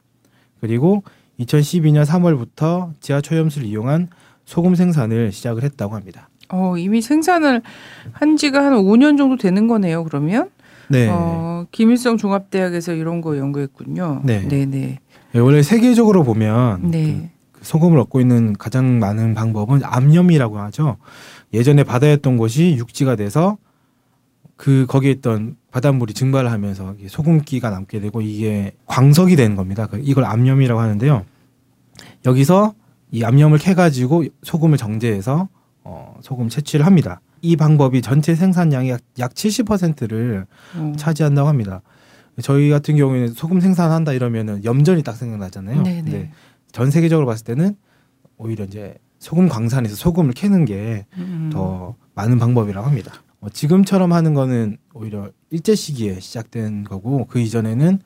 [0.61, 1.03] 그리고
[1.41, 4.09] 2012년 3월부터 지하 초염수를 이용한
[4.45, 6.29] 소금 생산을 시작을 했다고 합니다.
[6.51, 7.63] 어, 이미 생산을
[8.13, 10.05] 한 지가 한 5년 정도 되는 거네요.
[10.05, 10.51] 그러면
[10.89, 11.09] 네.
[11.11, 14.23] 어, 김일성 종합대학에서 이런 거 연구했군요.
[14.25, 14.41] 네.
[14.49, 14.99] 네, 네.
[15.33, 17.31] 네, 원래 세계적으로 보면 네.
[17.69, 20.97] 그 소금을 얻고 있는 가장 많은 방법은 암염이라고 하죠.
[21.53, 23.59] 예전에 바다였던 곳이 육지가 돼서
[24.57, 29.87] 그 거기에 있던 바닷물이 증발을 하면서 이게 소금기가 남게 되고 이게 광석이 되는 겁니다.
[29.87, 31.25] 그 이걸 암염이라고 하는데요.
[32.25, 32.75] 여기서
[33.11, 35.49] 이 암염을 캐가지고 소금을 정제해서
[35.85, 37.21] 어, 소금 채취를 합니다.
[37.43, 40.93] 이 방법이 전체 생산량의 약, 약 70%를 어.
[40.97, 41.83] 차지한다고 합니다.
[42.43, 45.83] 저희 같은 경우에는 소금 생산한다 이러면은 염전이 딱 생각나잖아요.
[45.83, 46.33] 네, 근데 네.
[46.73, 47.77] 전 세계적으로 봤을 때는
[48.37, 51.93] 오히려 이제 소금 광산에서 소금을 캐는 게더 음.
[52.15, 53.13] 많은 방법이라고 합니다.
[53.41, 58.01] 어, 지금처럼 하는 거는 오히려 일제 시기에 시작된 거고 그 이전에는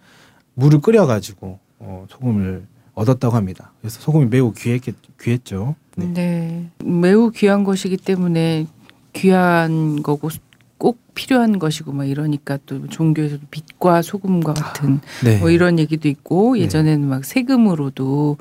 [0.55, 3.73] 물을 끓여가지고 어, 소금을 얻었다고 합니다.
[3.81, 5.75] 그래서 소금이 매우 귀했겠, 귀했죠.
[5.97, 6.07] 네.
[6.13, 6.71] 네.
[6.85, 8.67] 매우 귀한 것이기 때문에
[9.15, 10.33] 귀한 거고 꼭
[11.15, 15.39] 필요한 것이고 막 이러니까 또 종교에서도 빛과 소금과 같은 네.
[15.39, 16.61] 뭐 이런 얘기도 있고 네.
[16.63, 18.37] 예전에는 막 세금으로도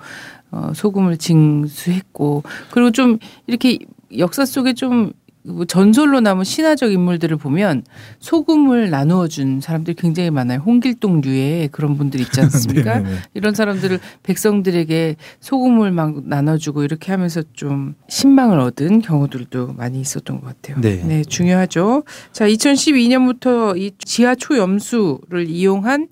[0.51, 3.79] 어, 소금을 징수했고 그리고 좀 이렇게
[4.17, 5.11] 역사 속에 좀뭐
[5.67, 7.83] 전설로 남은 신화적 인물들을 보면
[8.19, 10.59] 소금을 나누어 준 사람들이 굉장히 많아요.
[10.59, 12.99] 홍길동류의 그런 분들 있지 않습니까?
[12.99, 13.15] 네, 네, 네.
[13.33, 20.47] 이런 사람들을 백성들에게 소금을 막 나눠주고 이렇게 하면서 좀 신망을 얻은 경우들도 많이 있었던 것
[20.47, 20.79] 같아요.
[20.81, 21.23] 네.
[21.23, 22.03] 중요하죠.
[22.31, 26.07] 자, 2012년부터 이 지하 초염수를 이용한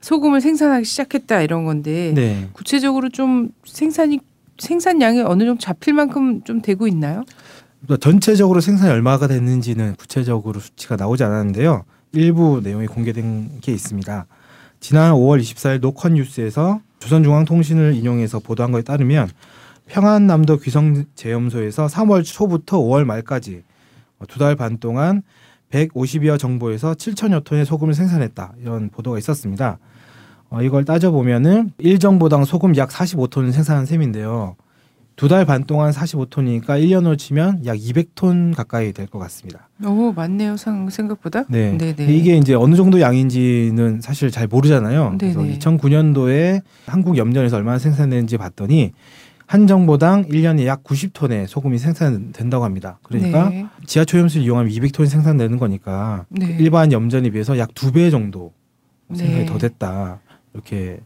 [0.00, 2.48] 소금을 생산하기 시작했다 이런 건데 네.
[2.52, 4.20] 구체적으로 좀 생산이
[4.58, 7.24] 생산량이 어느 정도 잡힐 만큼 좀 되고 있나요?
[7.84, 11.84] 그러니까 전체적으로 생산이 얼마가 됐는지는 구체적으로 수치가 나오지 않았는데요.
[12.12, 14.26] 일부 내용이 공개된 게 있습니다.
[14.80, 19.28] 지난 5월 24일 노컷 뉴스에서 조선중앙통신을 인용해서 보도한 것에 따르면
[19.86, 23.62] 평안남도 귀성제염소에서 3월 초부터 5월 말까지
[24.28, 25.22] 두 달 반 동안
[25.70, 29.78] 150여 정보에서 7천여 톤의 소금을 생산했다 이런 보도가 있었습니다.
[30.48, 34.56] 어, 이걸 따져 보면은 1정보당 소금 약 45톤을 생산한 셈인데요.
[35.16, 39.68] 두 달 반 동안 45톤이니까 1년으로 치면 약 200톤 가까이 될 것 같습니다.
[39.84, 41.44] 오 맞네요 상- 생각보다.
[41.48, 41.76] 네.
[41.78, 42.12] 네네.
[42.12, 45.14] 이게 이제 어느 정도 양인지는 사실 잘 모르잖아요.
[45.18, 45.58] 그래서 네네.
[45.60, 48.90] 2009년도에 한국 염전에서 얼마나 생산되는지 봤더니
[49.46, 52.98] 한 정보당 1년에 약 90톤의 소금이 생산된다고 합니다.
[53.04, 53.66] 그러니까 네.
[53.86, 56.56] 지하초염수를 이용하면 200톤이 생산되는 거니까 네.
[56.58, 58.52] 일반 염전에 비해서 약 두 배 정도
[59.14, 59.46] 생산이 네.
[59.46, 60.18] 더 됐다.
[60.54, 60.98] 이렇게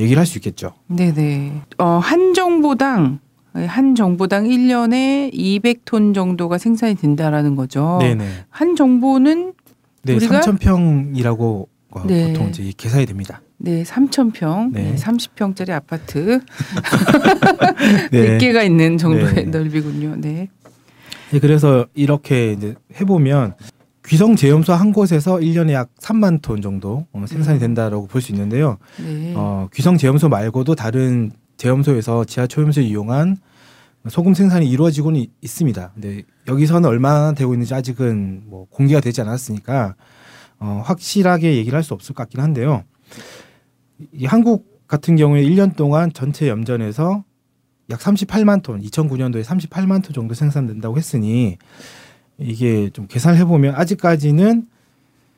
[0.00, 0.72] 얘기를 할 수 있겠죠.
[0.88, 1.52] 네네.
[1.78, 3.20] 어, 한 정보당
[3.54, 7.98] 한 정보당 1년에 200톤 정도가 생산이 된다라는 거죠.
[8.00, 8.26] 네네.
[8.50, 9.52] 한 정보는
[10.04, 11.66] 네, 우리가- 3,000평이라고
[12.06, 12.28] 네.
[12.32, 13.42] 보통 이제 계산이 됩니다.
[13.58, 14.82] 네, 3,000평, 네.
[14.92, 14.96] 네.
[14.96, 16.40] 30평짜리 아파트
[18.10, 18.38] 네.
[18.38, 19.42] 100개가 있는 정도의 네.
[19.44, 20.16] 넓이군요.
[20.18, 20.48] 네.
[21.30, 23.54] 네, 그래서 이렇게 이제 해보면
[24.06, 27.60] 귀성 제염소 한 곳에서 1년에 약 3만 톤 정도 어, 생산이 음.
[27.60, 28.78] 된다라고 볼 수 있는데요.
[28.98, 29.32] 네.
[29.36, 31.30] 어, 귀성 제염소 말고도 다른
[31.66, 33.36] 제염소에서 지하 초염소를 이용한
[34.08, 35.92] 소금 생산이 이루어지고는 이- 있습니다.
[35.94, 39.94] 근데 여기서는 얼마나 되고 있는지 아직은 뭐 공개가 되지 않았으니까
[40.58, 42.82] 어, 확실하게 얘기를 할 수 없을 것 같긴 한데요.
[44.12, 47.24] 이 한국 같은 경우에 1년 동안 전체 염전에서
[47.90, 51.58] 약 38만 톤, 2009년도에 38만 톤 정도 생산된다고 했으니
[52.38, 54.66] 이게 좀 계산을 해보면 아직까지는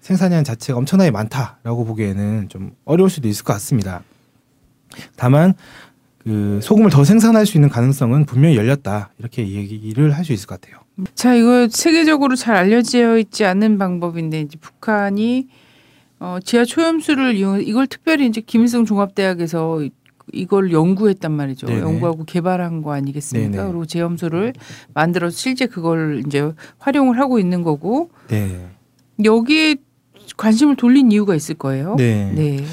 [0.01, 4.03] 생산량 자체가 엄청나게 많다라고 보기에는 좀 어려울 수도 있을 것 같습니다.
[5.17, 5.55] 다만
[6.25, 10.61] 그 소금을 더 생산할 수 있는 가능성은 분명히 열렸다 이렇게 얘기를 할 수 있을 것
[10.61, 10.81] 같아요.
[11.15, 15.49] 자, 이거 세계적으로 잘 알려져 있지 않은 방법인데 이제 북한이
[16.21, 19.91] 어, 지하 초염수를 이용 이걸 특별히 이제 김일성 종합대학에서 이-
[20.33, 21.67] 이걸 연구했단 말이죠.
[21.67, 21.81] 네네.
[21.83, 23.51] 연구하고 개발한 거 아니겠습니까?
[23.51, 23.69] 네네.
[23.69, 24.55] 그리고 제염소를
[24.95, 28.67] 만들어서 실제 그걸 이제 활용을 하고 있는 거고 네.
[29.23, 29.77] 여기에
[30.39, 31.97] 관심을 돌린 이유가 있을 거예요.
[31.99, 32.65] 네.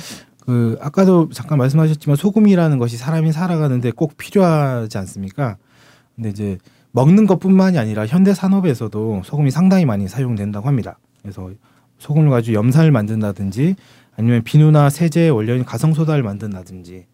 [0.41, 0.53] 네.
[0.53, 5.57] 그 아까도 잠깐 말씀하셨지만 소금이라는 것이 사람이 살아가는데 꼭 필요하지 않습니까?
[6.15, 6.57] 근데 이제
[6.91, 10.97] 먹는 것뿐만이 아니라 현대 산업에서도 소금이 상당히 많이 사용된다고 합니다.
[11.21, 11.51] 그래서
[11.99, 13.75] 소금을 가지고 염산을 만든다든지
[14.17, 17.05] 아니면 비누나 세제 원료인 가성 소다를 만든다든지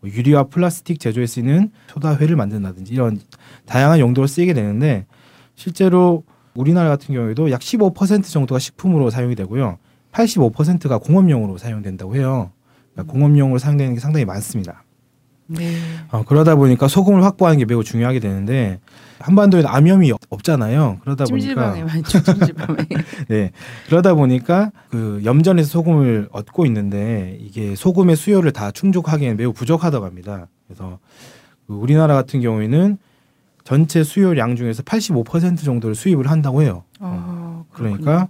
[0.00, 3.20] 뭐 유리와 플라스틱 제조에 쓰이는 소다회를 만든다든지 이런
[3.66, 5.06] 다양한 용도로 쓰이게 되는데
[5.54, 6.24] 실제로
[6.54, 9.78] 우리나라 같은 경우에도 약 15% 정도가 식품으로 사용이 되고요.
[10.12, 12.50] 85%가 공업용으로 사용된다고 해요.
[12.96, 14.82] 그러니까 공업용으로 사용되는 게 상당히 많습니다.
[15.48, 15.76] 네.
[16.10, 18.80] 어, 그러다 보니까 소금을 확보하는 게 매우 중요하게 되는데
[19.20, 20.98] 한반도에는 암염이 없- 없잖아요.
[21.02, 22.22] 그러다 찜질방에 보니까 많죠.
[22.22, 22.76] 찜질방에.
[23.28, 23.52] 네
[23.86, 30.48] 그러다 보니까 그 염전에서 소금을 얻고 있는데 이게 소금의 수요를 다 충족하기에는 매우 부족하다고 합니다.
[30.66, 30.98] 그래서
[31.68, 32.98] 그 우리나라 같은 경우에는
[33.62, 36.82] 전체 수요량 중에서 85% 정도를 수입을 한다고 해요.
[37.00, 38.28] 어, 그러니까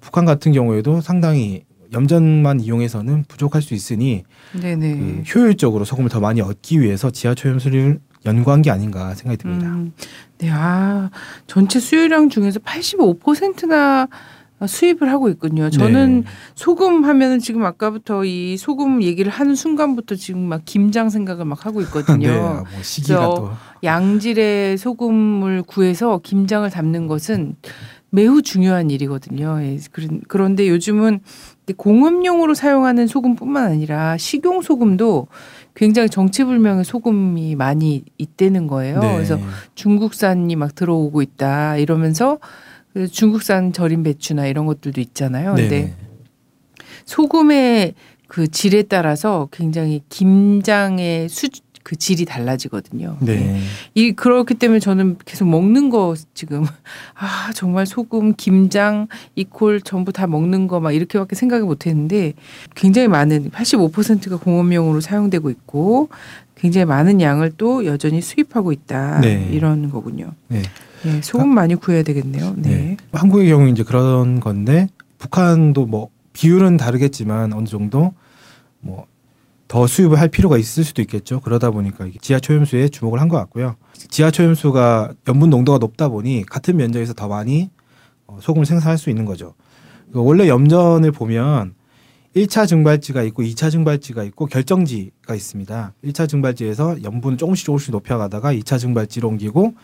[0.00, 4.24] 북한 같은 경우에도 상당히 염전만 이용해서는 부족할 수 있으니.
[4.52, 9.66] 그 효율적으로 소금을 더 많이 얻기 위해서 지하초염수를 연구한 게 아닌가 생각이 듭니다.
[9.68, 9.92] 음,
[10.38, 11.10] 네, 아,
[11.46, 14.08] 전체 수요량 중에서 85%가
[14.66, 15.70] 수입을 하고 있군요.
[15.70, 16.26] 저는 네.
[16.54, 21.80] 소금 하면은 지금 아까부터 이 소금 얘기를 하는 순간부터 지금 막 김장 생각을 막 하고
[21.80, 22.28] 있거든요.
[22.28, 23.50] 네, 아, 뭐 시기가 또
[23.82, 27.56] 양질의 소금을 구해서 김장을 담는 것은
[28.10, 29.60] 매우 중요한 일이거든요.
[29.62, 31.20] 예, 그런- 그런데 요즘은
[31.72, 35.28] 공업용으로 사용하는 소금뿐만 아니라 식용 소금도
[35.74, 39.00] 굉장히 정체불명의 소금이 많이 있다는 거예요.
[39.00, 39.14] 네.
[39.14, 39.38] 그래서
[39.74, 42.38] 중국산이 막 들어오고 있다 이러면서
[42.92, 45.54] 그 중국산 절임 배추나 이런 것들도 있잖아요.
[45.54, 45.96] 근데 네네.
[47.04, 47.94] 소금의
[48.26, 51.48] 그 질에 따라서 굉장히 김장의 수
[51.82, 53.16] 그 질이 달라지거든요.
[53.20, 53.60] 네.
[53.94, 56.64] 이 그렇기 때문에 저는 계속 먹는 거 지금
[57.14, 62.32] 아 정말 소금, 김장, 이콜 전부 다 먹는 거 막 이렇게밖에 생각을 못 했는데
[62.74, 66.08] 굉장히 많은 85%가 공업용으로 사용되고 있고
[66.54, 69.48] 굉장히 많은 양을 또 여전히 수입하고 있다 네.
[69.52, 70.32] 이런 거군요.
[70.48, 70.62] 네.
[71.06, 72.54] 예, 소금 많이 구해야 되겠네요.
[72.56, 72.68] 네.
[72.70, 72.96] 네.
[73.12, 78.12] 한국의 경우 이제 그런 건데 북한도 뭐 비율은 다르겠지만 어느 정도
[78.80, 79.06] 뭐
[79.70, 81.38] 더 수입을 할 필요가 있을 수도 있겠죠.
[81.38, 83.76] 그러다 보니까 지하 초염수에 주목을 한 것 같고요.
[83.94, 87.70] 지하 초염수가 염분 농도가 높다 보니 같은 면적에서 더 많이
[88.26, 89.54] 어, 소금을 생산할 수 있는 거죠.
[90.12, 91.74] 그 원래 염전을 보면
[92.34, 95.92] 1차 증발지가 있고 2차 증발지가 있고 결정지가 있습니다.
[96.04, 99.74] 1차 증발지에서 염분을 조금씩 조금씩 높여가다가 2차 증발지로 옮기고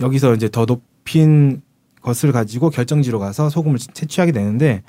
[0.00, 1.62] 여기서 이제 더 높인
[2.02, 4.82] 것을 가지고 결정지로 가서 소금을 채취하게 되는데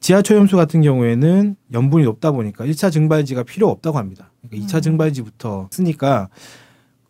[0.00, 4.30] 지하 초염수 같은 경우에는 염분이 높다 보니까 1차 증발지가 필요 없다고 합니다.
[4.42, 4.80] 그러니까 2차 음.
[4.82, 6.28] 증발지부터 쓰니까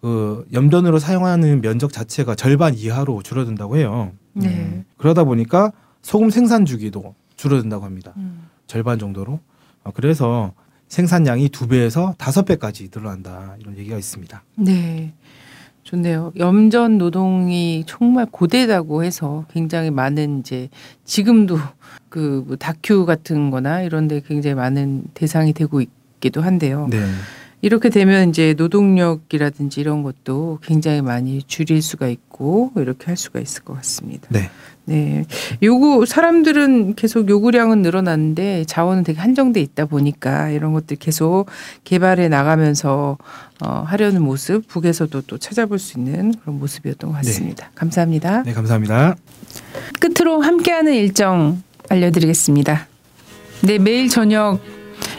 [0.00, 4.12] 그 염전으로 사용하는 면적 자체가 절반 이하로 줄어든다고 해요.
[4.32, 4.48] 네.
[4.48, 4.84] 음.
[4.96, 5.72] 그러다 보니까
[6.02, 8.14] 소금 생산 주기도 줄어든다고 합니다.
[8.16, 8.48] 음.
[8.66, 9.40] 절반 정도로.
[9.84, 10.52] 어, 그래서
[10.88, 14.42] 생산량이 두 배에서 다섯 배까지 늘어난다 이런 얘기가 있습니다.
[14.56, 15.12] 네.
[15.92, 16.32] 좋네요.
[16.36, 20.68] 염전 노동이 정말 고되다고 해서 굉장히 많은 이제
[21.04, 21.56] 지금도
[22.10, 26.88] 그 뭐 다큐 같은 거나 이런 데 굉장히 많은 대상이 되고 있기도 한데요.
[26.90, 26.98] 네.
[27.62, 33.64] 이렇게 되면 이제 노동력이라든지 이런 것도 굉장히 많이 줄일 수가 있고 이렇게 할 수가 있을
[33.64, 34.28] 것 같습니다.
[34.30, 34.50] 네.
[34.88, 35.26] 네.
[35.62, 41.46] 요구 사람들은 계속 요구량은 늘어났는데 자원은 되게 한정돼 있다 보니까 이런 것들 계속
[41.84, 43.18] 개발해 나가면서
[43.60, 47.70] 어, 하려는 모습 북에서도 또 찾아볼 수 있는 그런 모습이었던 것 같습니다.
[47.74, 48.44] 감사합니다.
[48.44, 49.16] 네, 감사합니다.
[50.00, 52.86] 끝으로 함께하는 일정 알려드리겠습니다.
[53.62, 54.60] 네, 매일 저녁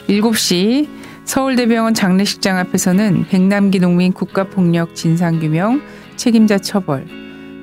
[0.07, 0.87] 7시
[1.25, 5.81] 서울대병원 장례식장 앞에서는 백남기 농민 국가폭력 진상규명
[6.15, 7.05] 책임자 처벌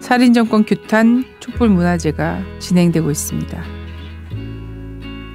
[0.01, 3.63] 살인정권 규탄 촛불문화제가 진행되고 있습니다.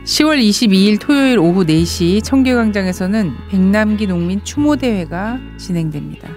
[0.03, 6.29] 10월 22일 토요일 오후 4시 청계광장에서는 백남기 농민 추모대회가 진행됩니다.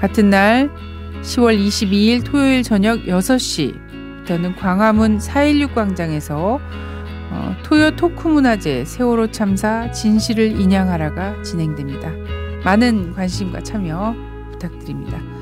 [0.00, 0.70] 같은 날
[1.22, 6.60] 10월 22일 토요일 저녁 6시부터는 광화문 416 광장에서
[7.30, 12.12] 어, 토요 토크 문화제 세월호 참사 진실을 인양하라가 진행됩니다.
[12.64, 14.14] 많은 관심과 참여
[14.52, 15.33] 부탁드립니다.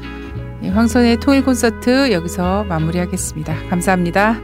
[0.63, 3.69] 네, 황선의 통일 콘서트 여기서 마무리하겠습니다.
[3.69, 4.41] 감사합니다.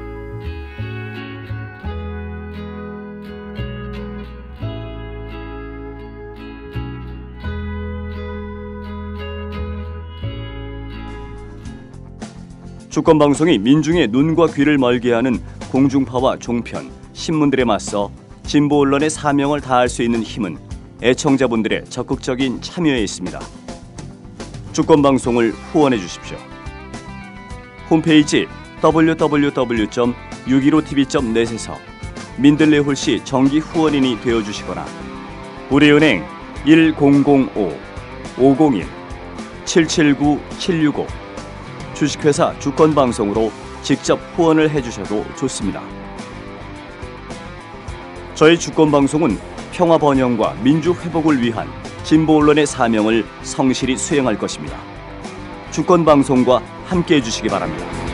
[12.89, 15.39] 주권 방송이 민중의 눈과 귀를 멀게 하는
[15.71, 18.11] 공중파와 종편, 신문들에 맞서
[18.43, 20.59] 진보 언론의 사명을 다할 수 있는 힘은
[21.01, 23.68] 애청자분들의 적극적인 참여에 있습니다.
[24.79, 26.39] 주권 방송을 후원해 주십시오.
[27.91, 28.47] 홈페이지
[28.81, 31.77] www.615tv.net에서
[32.37, 34.87] 민들레 홀씨 정기 후원인이 되어 주시거나
[35.69, 36.25] 우리은행
[36.65, 37.77] 1005
[38.39, 38.87] 501
[39.65, 41.09] 779 765
[41.95, 43.51] 주식회사 주권 방송으로
[43.83, 45.83] 직접 후원을 해 주셔도 좋습니다.
[48.37, 49.41] 저희 주권 방송은
[49.73, 51.67] 평화 번영과 민주 회복을 위한
[52.09, 54.79] 진보 언론의 사명을 성실히 수행할 것입니다.
[55.71, 58.08] 주권 방송과 함께 해 주시기 바랍니다.